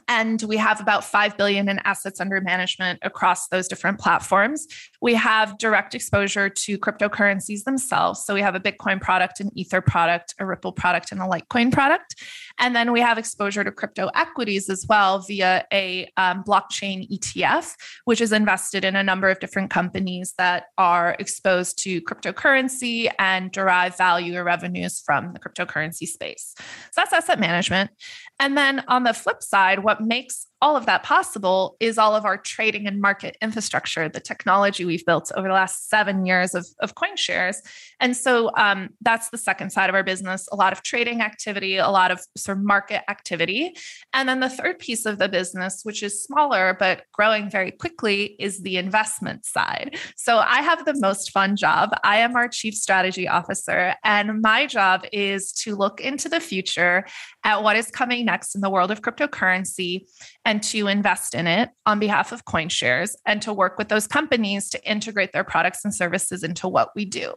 [0.08, 4.68] and we have about 5 billion in assets under management across those different platforms
[5.04, 8.24] we have direct exposure to cryptocurrencies themselves.
[8.24, 11.74] So we have a bitcoin product an ether product a ripple product and a litecoin
[11.74, 12.16] product.
[12.58, 17.76] And then we have exposure to crypto equities as well via a um, blockchain etf
[18.06, 23.52] which is invested in a number of different companies that are exposed to cryptocurrency and
[23.52, 26.56] derive value or revenues from the cryptocurrency space.
[26.58, 26.64] So
[26.96, 27.92] that's asset management.
[28.40, 32.24] And then on the flip side, what makes all of that possible is all of
[32.24, 36.66] our trading and market infrastructure, the technology we've built over the last seven years of,
[36.80, 37.58] of CoinShares.
[38.00, 41.76] And so um, that's the second side of our business a lot of trading activity,
[41.76, 43.76] a lot of sort of market activity.
[44.14, 48.38] And then the third piece of the business, which is smaller but growing very quickly,
[48.40, 49.98] is the investment side.
[50.16, 51.90] So I have the most fun job.
[52.06, 57.06] I am our chief strategy officer, and my job is to look into the future
[57.44, 60.06] at what is coming next in the world of cryptocurrency
[60.46, 64.70] and to invest in it on behalf of CoinShares and to work with those companies
[64.70, 67.34] to integrate their products and services into what we do.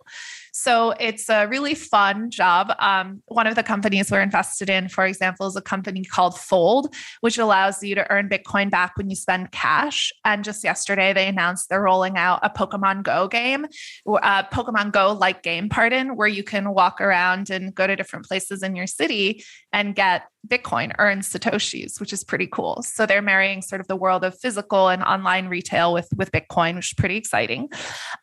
[0.56, 2.72] So it's a really fun job.
[2.78, 6.94] Um, one of the companies we're invested in, for example, is a company called Fold,
[7.20, 10.10] which allows you to earn Bitcoin back when you spend cash.
[10.24, 13.66] And just yesterday, they announced they're rolling out a Pokemon Go game,
[14.08, 18.24] uh, Pokemon Go like game, pardon, where you can walk around and go to different
[18.24, 22.82] places in your city and get Bitcoin, earn Satoshis, which is pretty cool.
[22.82, 26.76] So they're marrying sort of the world of physical and online retail with, with Bitcoin,
[26.76, 27.68] which is pretty exciting.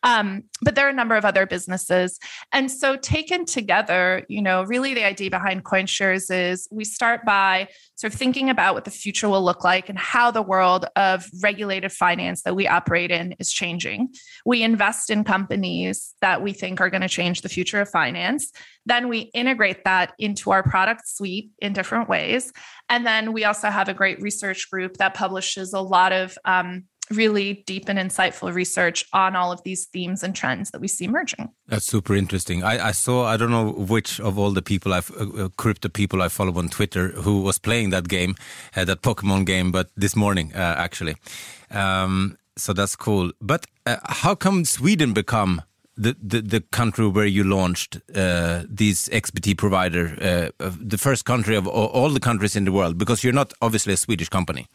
[0.02, 2.18] Um, but there are a number of other businesses.
[2.52, 7.68] And so taken together, you know, really the idea behind CoinShares is we start by
[7.96, 11.26] sort of thinking about what the future will look like and how the world of
[11.42, 14.08] regulated finance that we operate in is changing.
[14.44, 18.52] We invest in companies that we think are going to change the future of finance.
[18.86, 22.52] Then we integrate that into our product suite in different ways.
[22.88, 26.84] And then we also have a great research group that publishes a lot of um,
[27.10, 31.04] really deep and insightful research on all of these themes and trends that we see
[31.04, 31.50] emerging.
[31.68, 32.62] That's super interesting.
[32.62, 35.88] I, I saw, I don't know which of all the people I've, uh, uh crypto
[35.88, 38.34] people I follow on Twitter who was playing that game,
[38.76, 41.16] uh, that Pokemon game, but this morning, uh, actually.
[41.70, 43.32] Um, so that's cool.
[43.40, 45.62] But uh, how come Sweden become
[45.96, 51.68] the, the, the country where you launched uh, these XBT provider, the first country of
[51.68, 52.96] all the countries in the world?
[52.98, 54.66] Because you're not obviously a Swedish company.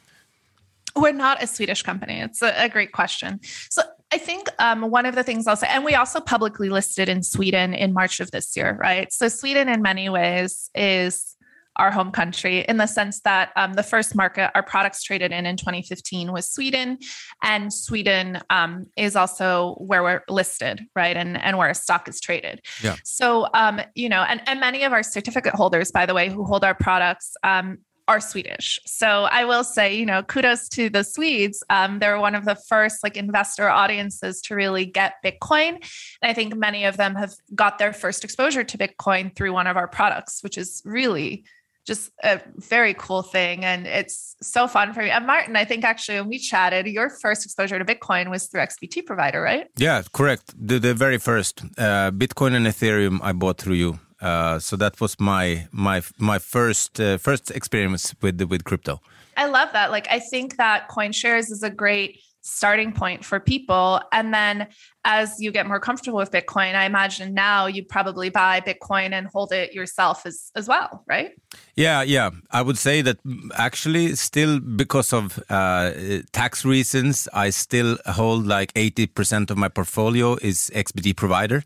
[0.96, 2.20] We're not a Swedish company.
[2.20, 3.40] It's a, a great question.
[3.70, 7.10] So I think um, one of the things I'll say, and we also publicly listed
[7.10, 9.12] in Sweden in March of this year, right?
[9.14, 11.36] So Sweden, in many ways, is
[11.80, 15.46] our home country in the sense that um, the first market our products traded in
[15.46, 16.98] in 2015 was Sweden,
[17.42, 22.20] and Sweden um, is also where we're listed, right, and and where our stock is
[22.20, 22.62] traded.
[22.84, 22.96] Yeah.
[23.04, 26.44] So um, you know, and and many of our certificate holders, by the way, who
[26.44, 27.78] hold our products, um,
[28.10, 28.80] are Swedish.
[28.88, 31.64] So I will say, you know, kudos to the Swedes.
[31.70, 35.74] Um, they're one of the first like investor audiences to really get Bitcoin.
[36.22, 39.68] And I think many of them have got their first exposure to Bitcoin through one
[39.68, 41.44] of our products, which is really
[41.86, 43.64] just a very cool thing.
[43.64, 45.12] And it's so fun for me.
[45.12, 48.62] And Martin, I think actually when we chatted, your first exposure to Bitcoin was through
[48.62, 49.68] XBT provider, right?
[49.78, 50.56] Yeah, correct.
[50.58, 54.00] The, the very first uh, Bitcoin and Ethereum I bought through you.
[54.22, 59.00] Uh, so that was my my my first uh, first experience with with crypto.
[59.38, 59.92] I love that.
[59.92, 64.68] Like I think that CoinShares is a great starting point for people and then
[65.04, 69.28] as you get more comfortable with bitcoin i imagine now you probably buy bitcoin and
[69.28, 71.32] hold it yourself as as well right
[71.76, 73.18] yeah yeah i would say that
[73.56, 75.92] actually still because of uh,
[76.32, 81.64] tax reasons i still hold like 80% of my portfolio is xbt provider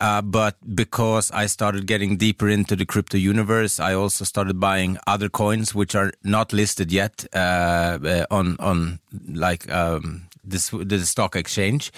[0.00, 4.98] uh, but because I started getting deeper into the crypto universe, I also started buying
[5.06, 8.98] other coins which are not listed yet uh, uh on on
[9.28, 11.92] like um, this the stock exchange.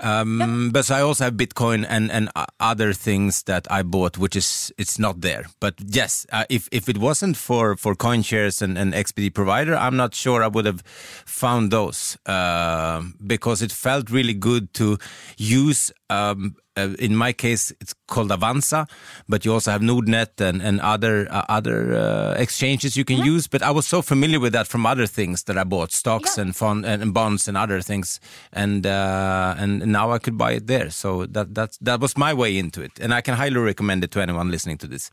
[0.00, 2.28] Um, But I also have Bitcoin and and
[2.58, 5.44] other things that I bought, which is it's not there.
[5.60, 9.96] But yes, uh, if if it wasn't for for CoinShares and and XBT Provider, I'm
[9.96, 10.82] not sure I would have
[11.26, 14.98] found those uh, because it felt really good to
[15.36, 15.92] use.
[16.10, 18.88] Um, uh, in my case, it's called Avanza,
[19.28, 23.46] but you also have Nordnet and, and other uh, other uh, exchanges you can use.
[23.46, 26.56] But I was so familiar with that from other things that I bought, stocks and
[26.56, 28.20] fund and, and bonds and other things,
[28.52, 30.90] and uh, and now I could buy it there.
[30.90, 34.10] So that that that was my way into it, and I can highly recommend it
[34.12, 35.10] to anyone listening to this.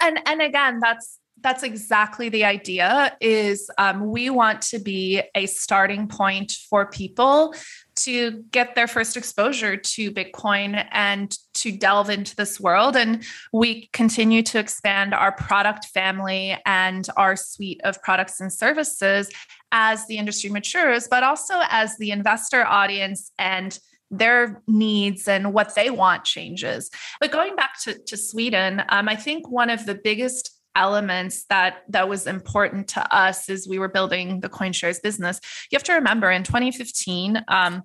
[0.00, 5.46] and and again that's that's exactly the idea is um, we want to be a
[5.46, 7.54] starting point for people
[7.94, 13.88] to get their first exposure to bitcoin and to delve into this world and we
[13.92, 19.30] continue to expand our product family and our suite of products and services
[19.72, 23.78] as the industry matures but also as the investor audience and
[24.12, 26.90] their needs and what they want changes.
[27.18, 31.82] But going back to, to Sweden, um, I think one of the biggest elements that
[31.88, 35.40] that was important to us as we were building the CoinShares business.
[35.70, 37.82] You have to remember in 2015, um,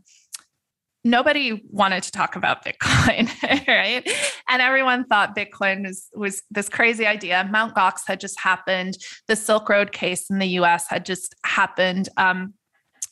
[1.04, 3.30] nobody wanted to talk about Bitcoin,
[3.68, 4.08] right?
[4.50, 7.48] And everyone thought Bitcoin was, was this crazy idea.
[7.50, 8.98] Mount Gox had just happened.
[9.28, 12.10] The Silk Road case in the US had just happened.
[12.18, 12.54] Um,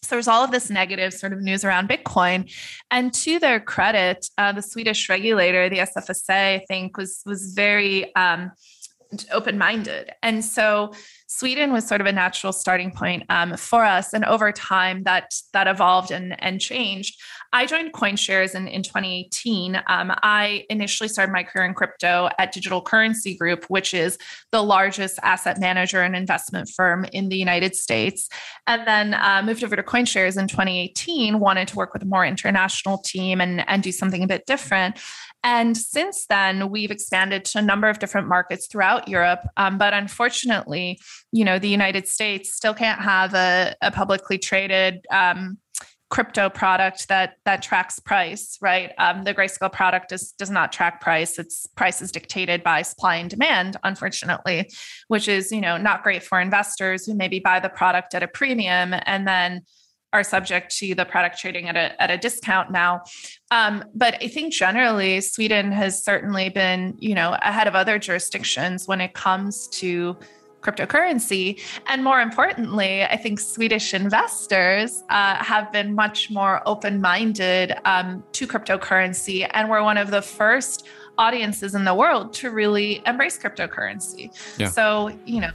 [0.06, 2.52] so there's all of this negative sort of news around Bitcoin.
[2.92, 8.14] And to their credit, uh, the Swedish regulator, the SFSA, I think, was was very
[8.16, 8.52] um,
[9.32, 10.12] open-minded.
[10.22, 10.94] And so
[11.28, 14.14] Sweden was sort of a natural starting point um, for us.
[14.14, 17.20] And over time, that that evolved and, and changed.
[17.52, 19.76] I joined CoinShares in, in 2018.
[19.88, 24.18] Um, I initially started my career in crypto at Digital Currency Group, which is
[24.52, 28.30] the largest asset manager and investment firm in the United States.
[28.68, 32.26] And then uh, moved over to CoinShares in 2018, wanted to work with a more
[32.26, 35.00] international team and, and do something a bit different.
[35.46, 39.42] And since then, we've expanded to a number of different markets throughout Europe.
[39.58, 41.00] Um, but unfortunately,
[41.32, 45.60] you know, the United States still can't have a, a publicly traded um,
[46.10, 48.92] crypto product that that tracks price, right?
[48.98, 51.38] Um, the Grayscale product does does not track price.
[51.38, 54.72] Its price is dictated by supply and demand, unfortunately,
[55.10, 58.28] which is you know not great for investors who maybe buy the product at a
[58.28, 59.62] premium and then
[60.16, 63.04] are subject to the product trading at a, at a discount now.
[63.52, 68.88] Um, but I think generally Sweden has certainly been, you know, ahead of other jurisdictions
[68.88, 70.16] when it comes to
[70.62, 71.60] cryptocurrency.
[71.88, 78.24] And more importantly, I think Swedish investors uh, have been much more open minded um,
[78.32, 79.48] to cryptocurrency.
[79.54, 80.88] And we're one of the first
[81.18, 84.24] audiences in the world to really embrace cryptocurrency.
[84.58, 84.70] Yeah.
[84.70, 85.52] So, you know,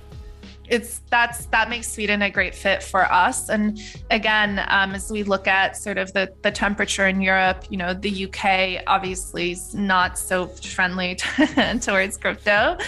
[0.71, 3.49] it's that's that makes Sweden a great fit for us.
[3.49, 3.79] And
[4.11, 7.93] again, um, as we look at sort of the the temperature in Europe, you know,
[7.93, 11.17] the UK obviously is not so friendly
[11.81, 12.79] towards crypto,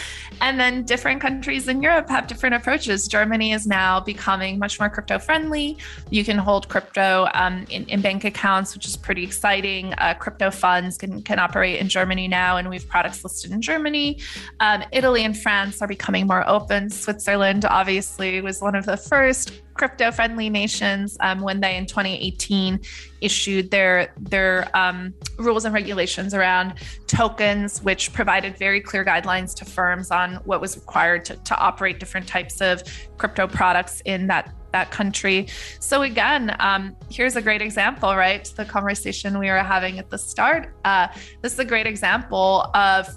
[0.40, 3.08] and then different countries in Europe have different approaches.
[3.08, 5.76] Germany is now becoming much more crypto friendly.
[6.10, 9.92] You can hold crypto um, in, in bank accounts, which is pretty exciting.
[9.94, 13.60] Uh, crypto funds can can operate in Germany now, and we have products listed in
[13.60, 14.20] Germany.
[14.60, 16.88] Um, Italy and France are becoming more open.
[16.88, 22.78] Switzerland obviously was one of the first crypto friendly nations um, when they in 2018
[23.20, 26.74] issued their their um, rules and regulations around
[27.06, 31.98] tokens which provided very clear guidelines to firms on what was required to, to operate
[31.98, 32.82] different types of
[33.16, 35.48] crypto products in that that country.
[35.80, 38.44] So again um, here's a great example right?
[38.56, 40.74] The conversation we were having at the start.
[40.84, 41.08] Uh,
[41.40, 43.08] this is a great example of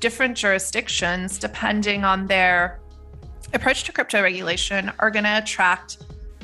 [0.00, 2.80] different jurisdictions depending on their
[3.54, 5.98] approach to crypto regulation are going to attract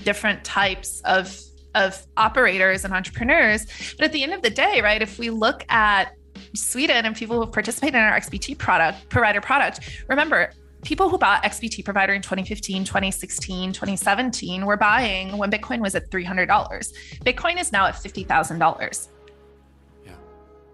[0.04, 1.36] different types of
[1.76, 3.94] of operators and entrepreneurs.
[3.96, 6.14] But at the end of the day right if we look at
[6.54, 10.50] sweden and people who participate in our xbt product provider product remember
[10.82, 16.10] people who bought xbt provider in 2015 2016 2017 were buying when bitcoin was at
[16.10, 16.48] $300
[17.24, 19.08] bitcoin is now at $50000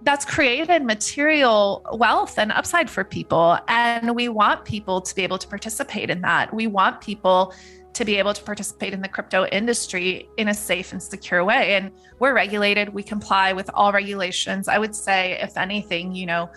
[0.03, 3.59] that's created material wealth and upside for people.
[3.69, 6.53] And we want people to be able to participate in that.
[6.53, 7.55] We want people
[7.95, 11.77] to be able to participate in the crypto industry in a safe and secure way.
[11.77, 14.69] And we're regulated, we comply with all regulations.
[14.69, 16.51] I would say, if anything, you know,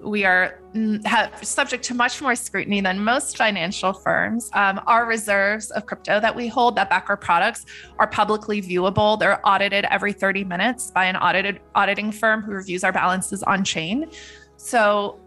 [0.00, 0.60] we are
[1.04, 4.50] have, subject to much more scrutiny than most financial firms.
[4.52, 7.66] Um, our reserves of crypto that we hold that back our products
[7.98, 9.18] are publicly viewable.
[9.18, 13.64] They're audited every 30 minutes by an audited auditing firm who reviews our balances on
[13.64, 14.10] chain.
[14.56, 15.18] So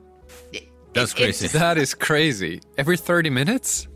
[0.93, 1.47] That's crazy.
[1.47, 2.61] That is crazy.
[2.77, 3.88] Every 30 minutes?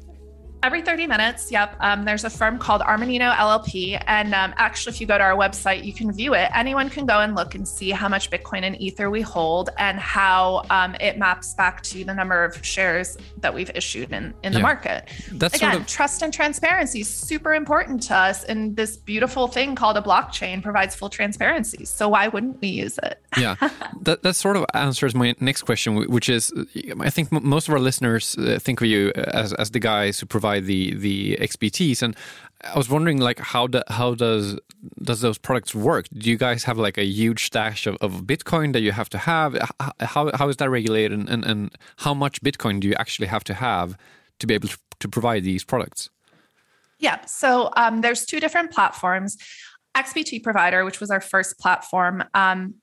[0.64, 1.76] Every 30 minutes, yep.
[1.82, 4.02] Um, there's a firm called Armanino LLP.
[4.08, 6.50] And um, actually, if you go to our website, you can view it.
[6.56, 10.00] Anyone can go and look and see how much Bitcoin and Ether we hold and
[10.00, 14.54] how um, it maps back to the number of shares that we've issued in, in
[14.54, 14.64] the Yeah.
[14.64, 15.10] market.
[15.34, 18.46] That's Again, sort of- trust and transparency is super important to us.
[18.46, 21.84] And this beautiful thing called a blockchain provides full transparency.
[21.84, 23.20] So why wouldn't we use it?
[23.38, 23.56] yeah,
[24.04, 26.54] that that sort of answers my next question, which is,
[27.02, 30.20] I think m- most of our listeners uh, think of you as as the guys
[30.20, 32.16] who provide the the XBTs, and
[32.64, 34.60] I was wondering, like, how do, how does
[35.02, 36.08] does those products work?
[36.14, 39.18] Do you guys have like a huge stash of, of Bitcoin that you have to
[39.18, 39.58] have?
[40.00, 43.44] How how is that regulated, and, and and how much Bitcoin do you actually have
[43.46, 43.98] to have
[44.40, 46.10] to be able to, to provide these products?
[47.00, 47.26] Yeah.
[47.26, 49.38] So um, there's two different platforms.
[49.96, 52.76] XBT Provider, which was our first platform, um,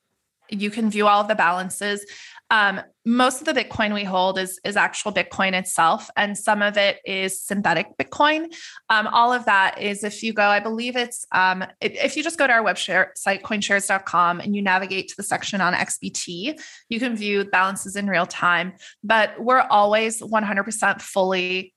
[0.51, 2.05] you can view all of the balances.
[2.51, 6.77] Um, most of the Bitcoin we hold is is actual Bitcoin itself, and some of
[6.77, 8.53] it is synthetic Bitcoin.
[8.89, 12.23] Um, all of that is if you go, I believe it's um, if if you
[12.23, 16.99] just go to our website, coinshares.com, and you navigate to the section on XBT, you
[16.99, 18.75] can view balances in real time.
[19.03, 21.75] But we're always 100% fully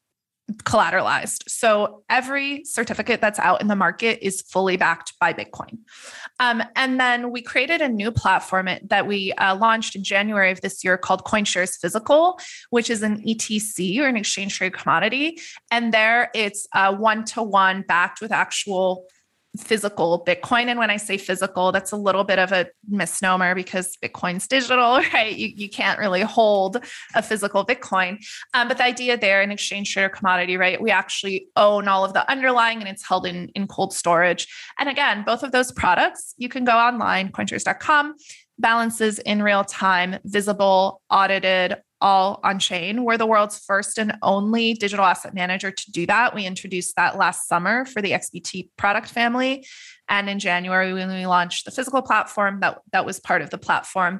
[0.64, 1.44] collateralized.
[1.48, 5.80] So every certificate that's out in the market is fully backed by Bitcoin.
[6.40, 10.60] Um, and then we created a new platform that we uh, launched in January of
[10.62, 12.40] this year called CoinShares Physical,
[12.72, 15.40] which is an ETC or an exchange trade commodity.
[15.72, 19.06] And there it's one to one backed with actual
[19.58, 20.66] physical Bitcoin.
[20.66, 24.98] And when I say physical, that's a little bit of a misnomer because Bitcoin's digital,
[25.14, 25.36] right?
[25.36, 26.78] You, you can't really hold
[27.14, 28.18] a physical Bitcoin.
[28.54, 30.82] Um, but the idea there in exchange traded commodity, right?
[30.82, 34.48] We actually own all of the underlying and it's held in, in cold storage.
[34.80, 38.16] And again, both of those products, you can go online, coinshares.com,
[38.58, 43.06] balances in real time, visible, audited, all on chain.
[43.06, 46.36] We're the world's first and only digital asset manager to do that.
[46.36, 49.66] We introduced that last summer for the XBT product family.
[50.10, 53.58] And in January, when we launched the physical platform, that, that was part of the
[53.58, 54.20] platform.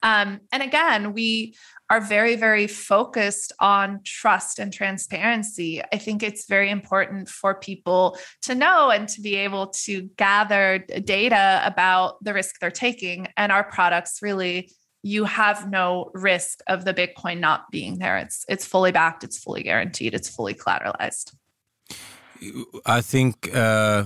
[0.00, 1.56] Um, and again, we
[1.90, 5.82] are very, very focused on trust and transparency.
[5.92, 10.78] I think it's very important for people to know and to be able to gather
[10.78, 13.26] data about the risk they're taking.
[13.36, 14.70] And our products really
[15.04, 18.16] you have no risk of the Bitcoin not being there.
[18.16, 21.34] It's it's fully backed, it's fully guaranteed, it's fully collateralized.
[22.86, 24.04] I think uh,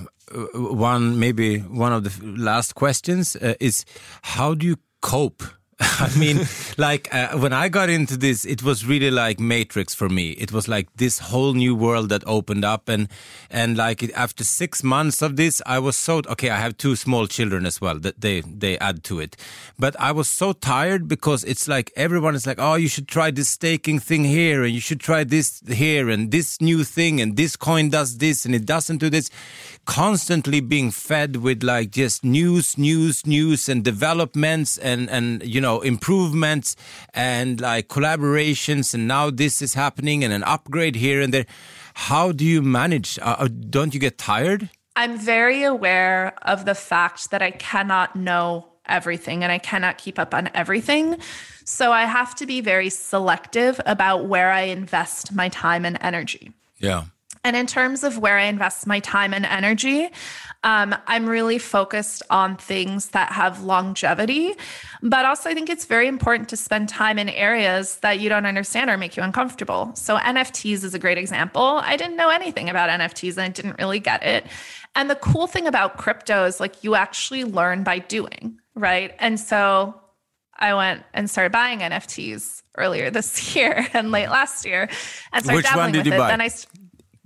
[0.54, 3.84] one maybe one of the last questions uh, is
[4.22, 5.44] how do you cope?
[5.80, 6.40] I mean,
[6.76, 10.30] like uh, when I got into this, it was really like Matrix for me.
[10.32, 13.06] It was like this whole new world that opened up, and
[13.48, 16.50] and like it, after six months of this, I was so okay.
[16.50, 19.36] I have two small children as well that they they add to it,
[19.78, 23.30] but I was so tired because it's like everyone is like, oh, you should try
[23.30, 27.36] this staking thing here, and you should try this here, and this new thing, and
[27.36, 29.30] this coin does this, and it doesn't do this.
[29.84, 35.67] Constantly being fed with like just news, news, news, and developments, and and you know
[35.76, 36.76] improvements
[37.12, 41.46] and like collaborations and now this is happening and an upgrade here and there
[42.08, 47.30] how do you manage uh, don't you get tired I'm very aware of the fact
[47.30, 51.18] that I cannot know everything and I cannot keep up on everything.
[51.64, 56.50] So I have to be very selective about where I invest my time and energy.
[56.78, 57.04] yeah
[57.44, 60.10] And in terms of where I invest my time and energy,
[60.64, 64.54] um, I'm really focused on things that have longevity.
[65.02, 68.44] But also, I think it's very important to spend time in areas that you don't
[68.44, 69.92] understand or make you uncomfortable.
[69.94, 71.80] So, NFTs is a great example.
[71.84, 74.46] I didn't know anything about NFTs and I didn't really get it.
[74.96, 79.14] And the cool thing about crypto is like you actually learn by doing, right?
[79.20, 79.94] And so
[80.58, 84.88] I went and started buying NFTs earlier this year and late last year,
[85.32, 86.18] and started Which one dabbling did with you it.
[86.18, 86.28] buy?
[86.28, 86.50] Then I,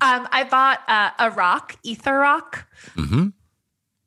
[0.03, 2.67] um, I bought uh, a rock, Ether Rock.
[2.97, 3.29] Mm-hmm.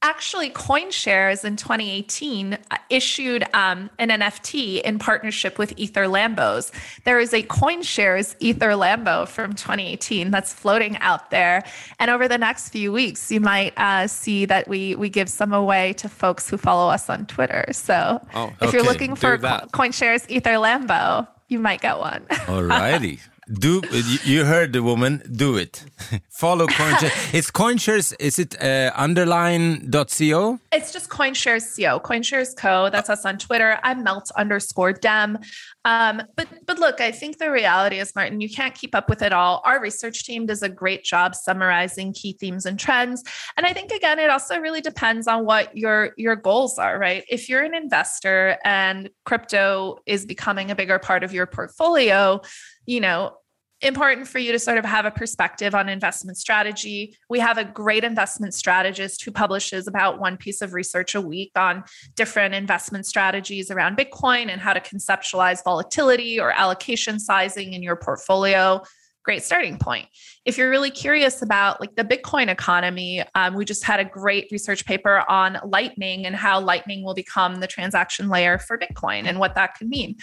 [0.01, 6.71] Actually, CoinShares in 2018 uh, issued um, an NFT in partnership with Ether Lambos.
[7.05, 11.63] There is a CoinShares Ether Lambo from 2018 that's floating out there,
[11.97, 15.53] and over the next few weeks, you might uh, see that we we give some
[15.53, 17.65] away to folks who follow us on Twitter.
[17.71, 19.39] So, Oh, if you're looking for.
[19.39, 22.25] CoinShares Ether Lambo, you might get one.
[22.29, 23.21] alrighty
[23.51, 23.81] do
[24.23, 25.83] you- heard the woman do it
[26.29, 31.99] follow coinshares it's coinshares is it uh, underline.co It's just CoinShares Co.
[31.99, 32.89] CoinShares Co.
[32.89, 33.79] That's us on Twitter.
[33.83, 35.37] I'm Melt underscore Dem.
[35.85, 39.21] Um, but but look, I think the reality is, Martin, you can't keep up with
[39.21, 39.61] it all.
[39.65, 43.23] Our research team does a great job summarizing key themes and trends.
[43.55, 47.23] And I think again, it also really depends on what your your goals are, right?
[47.29, 52.41] If you're an investor and crypto is becoming a bigger part of your portfolio,
[52.86, 53.33] you know,
[53.81, 57.15] important for you to sort of have a perspective on investment strategy.
[57.29, 61.51] We have a great investment strategist who publishes about one piece of research a week
[61.55, 61.83] on
[62.15, 67.95] different investment strategies around Bitcoin and how to conceptualize volatility or allocation sizing in your
[67.95, 68.81] portfolio
[69.26, 70.07] great starting point.
[70.45, 74.47] If you're really curious about like the Bitcoin economy, um, we just had a great
[74.51, 79.39] research paper on Lightning and how Lightning will become the transaction layer for Bitcoin and
[79.39, 80.15] what that could mean.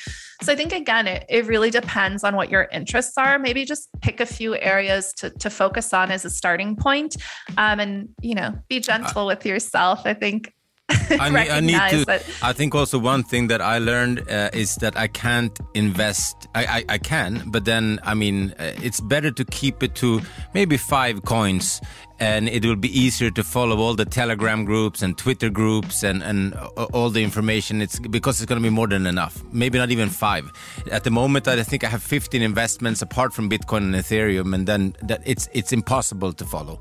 [0.42, 3.40] So I think again, it, it really depends on what your interests are.
[3.40, 7.16] Maybe just pick a few areas to, to focus on as a starting point,
[7.58, 10.02] um, and you know, be gentle with yourself.
[10.04, 10.52] I think
[11.20, 12.22] I need, I need to.
[12.42, 16.48] I think also one thing that I learned uh, is that I can't invest.
[16.54, 20.20] I, I, I can, but then I mean, uh, it's better to keep it to
[20.54, 21.80] maybe five coins,
[22.18, 26.22] and it will be easier to follow all the Telegram groups and Twitter groups and
[26.22, 26.54] and
[26.92, 27.80] all the information.
[27.80, 29.42] It's because it's going to be more than enough.
[29.52, 30.50] Maybe not even five.
[30.90, 34.66] At the moment, I think I have 15 investments apart from Bitcoin and Ethereum, and
[34.66, 36.80] then that it's it's impossible to follow.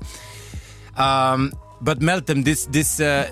[0.96, 1.52] Um,
[1.82, 3.28] but Meltem, this this uh,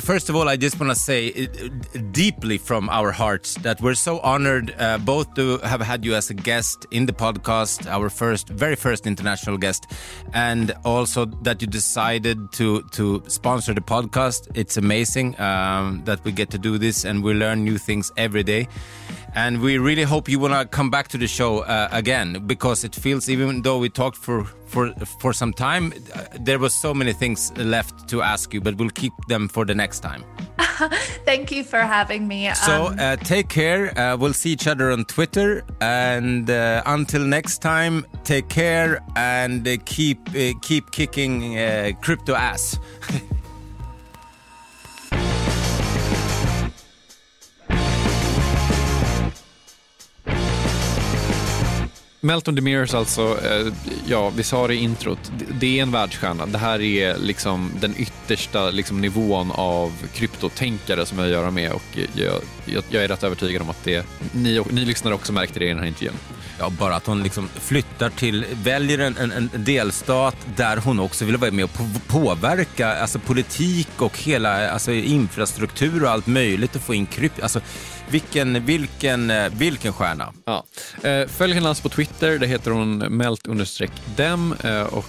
[0.00, 3.94] first of all, I just want to say uh, deeply from our hearts that we're
[3.94, 8.08] so honored uh, both to have had you as a guest in the podcast, our
[8.08, 9.86] first, very first international guest,
[10.32, 14.48] and also that you decided to to sponsor the podcast.
[14.54, 18.44] It's amazing um, that we get to do this, and we learn new things every
[18.44, 18.68] day.
[19.34, 22.84] And we really hope you want to come back to the show uh, again because
[22.84, 26.92] it feels, even though we talked for for for some time, uh, there was so
[26.92, 30.24] many things left to ask you, but we'll keep them for the next time.
[31.24, 32.52] Thank you for having me.
[32.54, 33.98] So um, uh, take care.
[33.98, 39.66] Uh, we'll see each other on Twitter, and uh, until next time, take care and
[39.66, 40.18] uh, keep
[40.62, 41.54] keep kicking
[42.00, 42.78] crypto ass.
[52.20, 53.72] Melton Demirs alltså, eh,
[54.06, 56.46] ja vi sa det i introt, det är en världsstjärna.
[56.46, 61.50] Det här är liksom den yttersta liksom, nivån av kryptotänkare som jag har att göra
[61.50, 65.32] med och jag, jag, jag, är rätt övertygad om att det, ni, ni lyssnare också
[65.32, 66.14] märkte det i den här intervjun.
[66.58, 71.24] Ja, bara att hon liksom flyttar till, väljer en, en, en, delstat där hon också
[71.24, 71.70] vill vara med och
[72.06, 77.42] påverka alltså politik och hela alltså infrastruktur och allt möjligt och få in krypto.
[77.42, 77.60] Alltså,
[78.10, 80.32] vilken, vilken, eh, vilken stjärna.
[80.44, 80.64] Ja.
[81.02, 85.06] Eh, följ henne alltså på Twitter, det heter hon melt-dem eh, och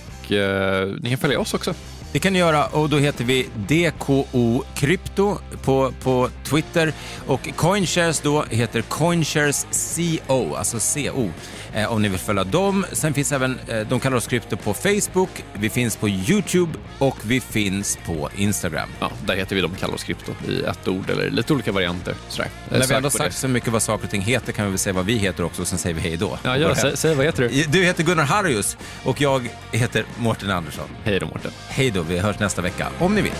[1.02, 1.74] ni kan följa oss också.
[2.12, 6.93] Det kan ni göra och då heter vi DKO Krypto på, på Twitter.
[7.28, 11.30] Och Coinshares då heter Coinshares CO, alltså CO
[11.74, 12.86] eh, om ni vill följa dem.
[12.92, 17.18] Sen finns även, eh, de kallar oss Krypto på Facebook, vi finns på YouTube och
[17.24, 18.90] vi finns på Instagram.
[19.00, 22.16] Ja, där heter vi De kallar oss Krypto i ett ord eller lite olika varianter.
[22.30, 22.52] Sådär.
[22.70, 24.94] När vi ändå sagt så mycket vad saker och ting heter kan vi väl säga
[24.94, 26.38] vad vi heter också och sen säger vi hej då.
[26.44, 27.64] Ja, gör Sä, säg vad heter du?
[27.64, 30.90] Du heter Gunnar Harrius och jag heter Mårten Andersson.
[31.04, 31.52] Hej då Mårten.
[31.68, 33.34] Hej då, vi hörs nästa vecka om ni vill.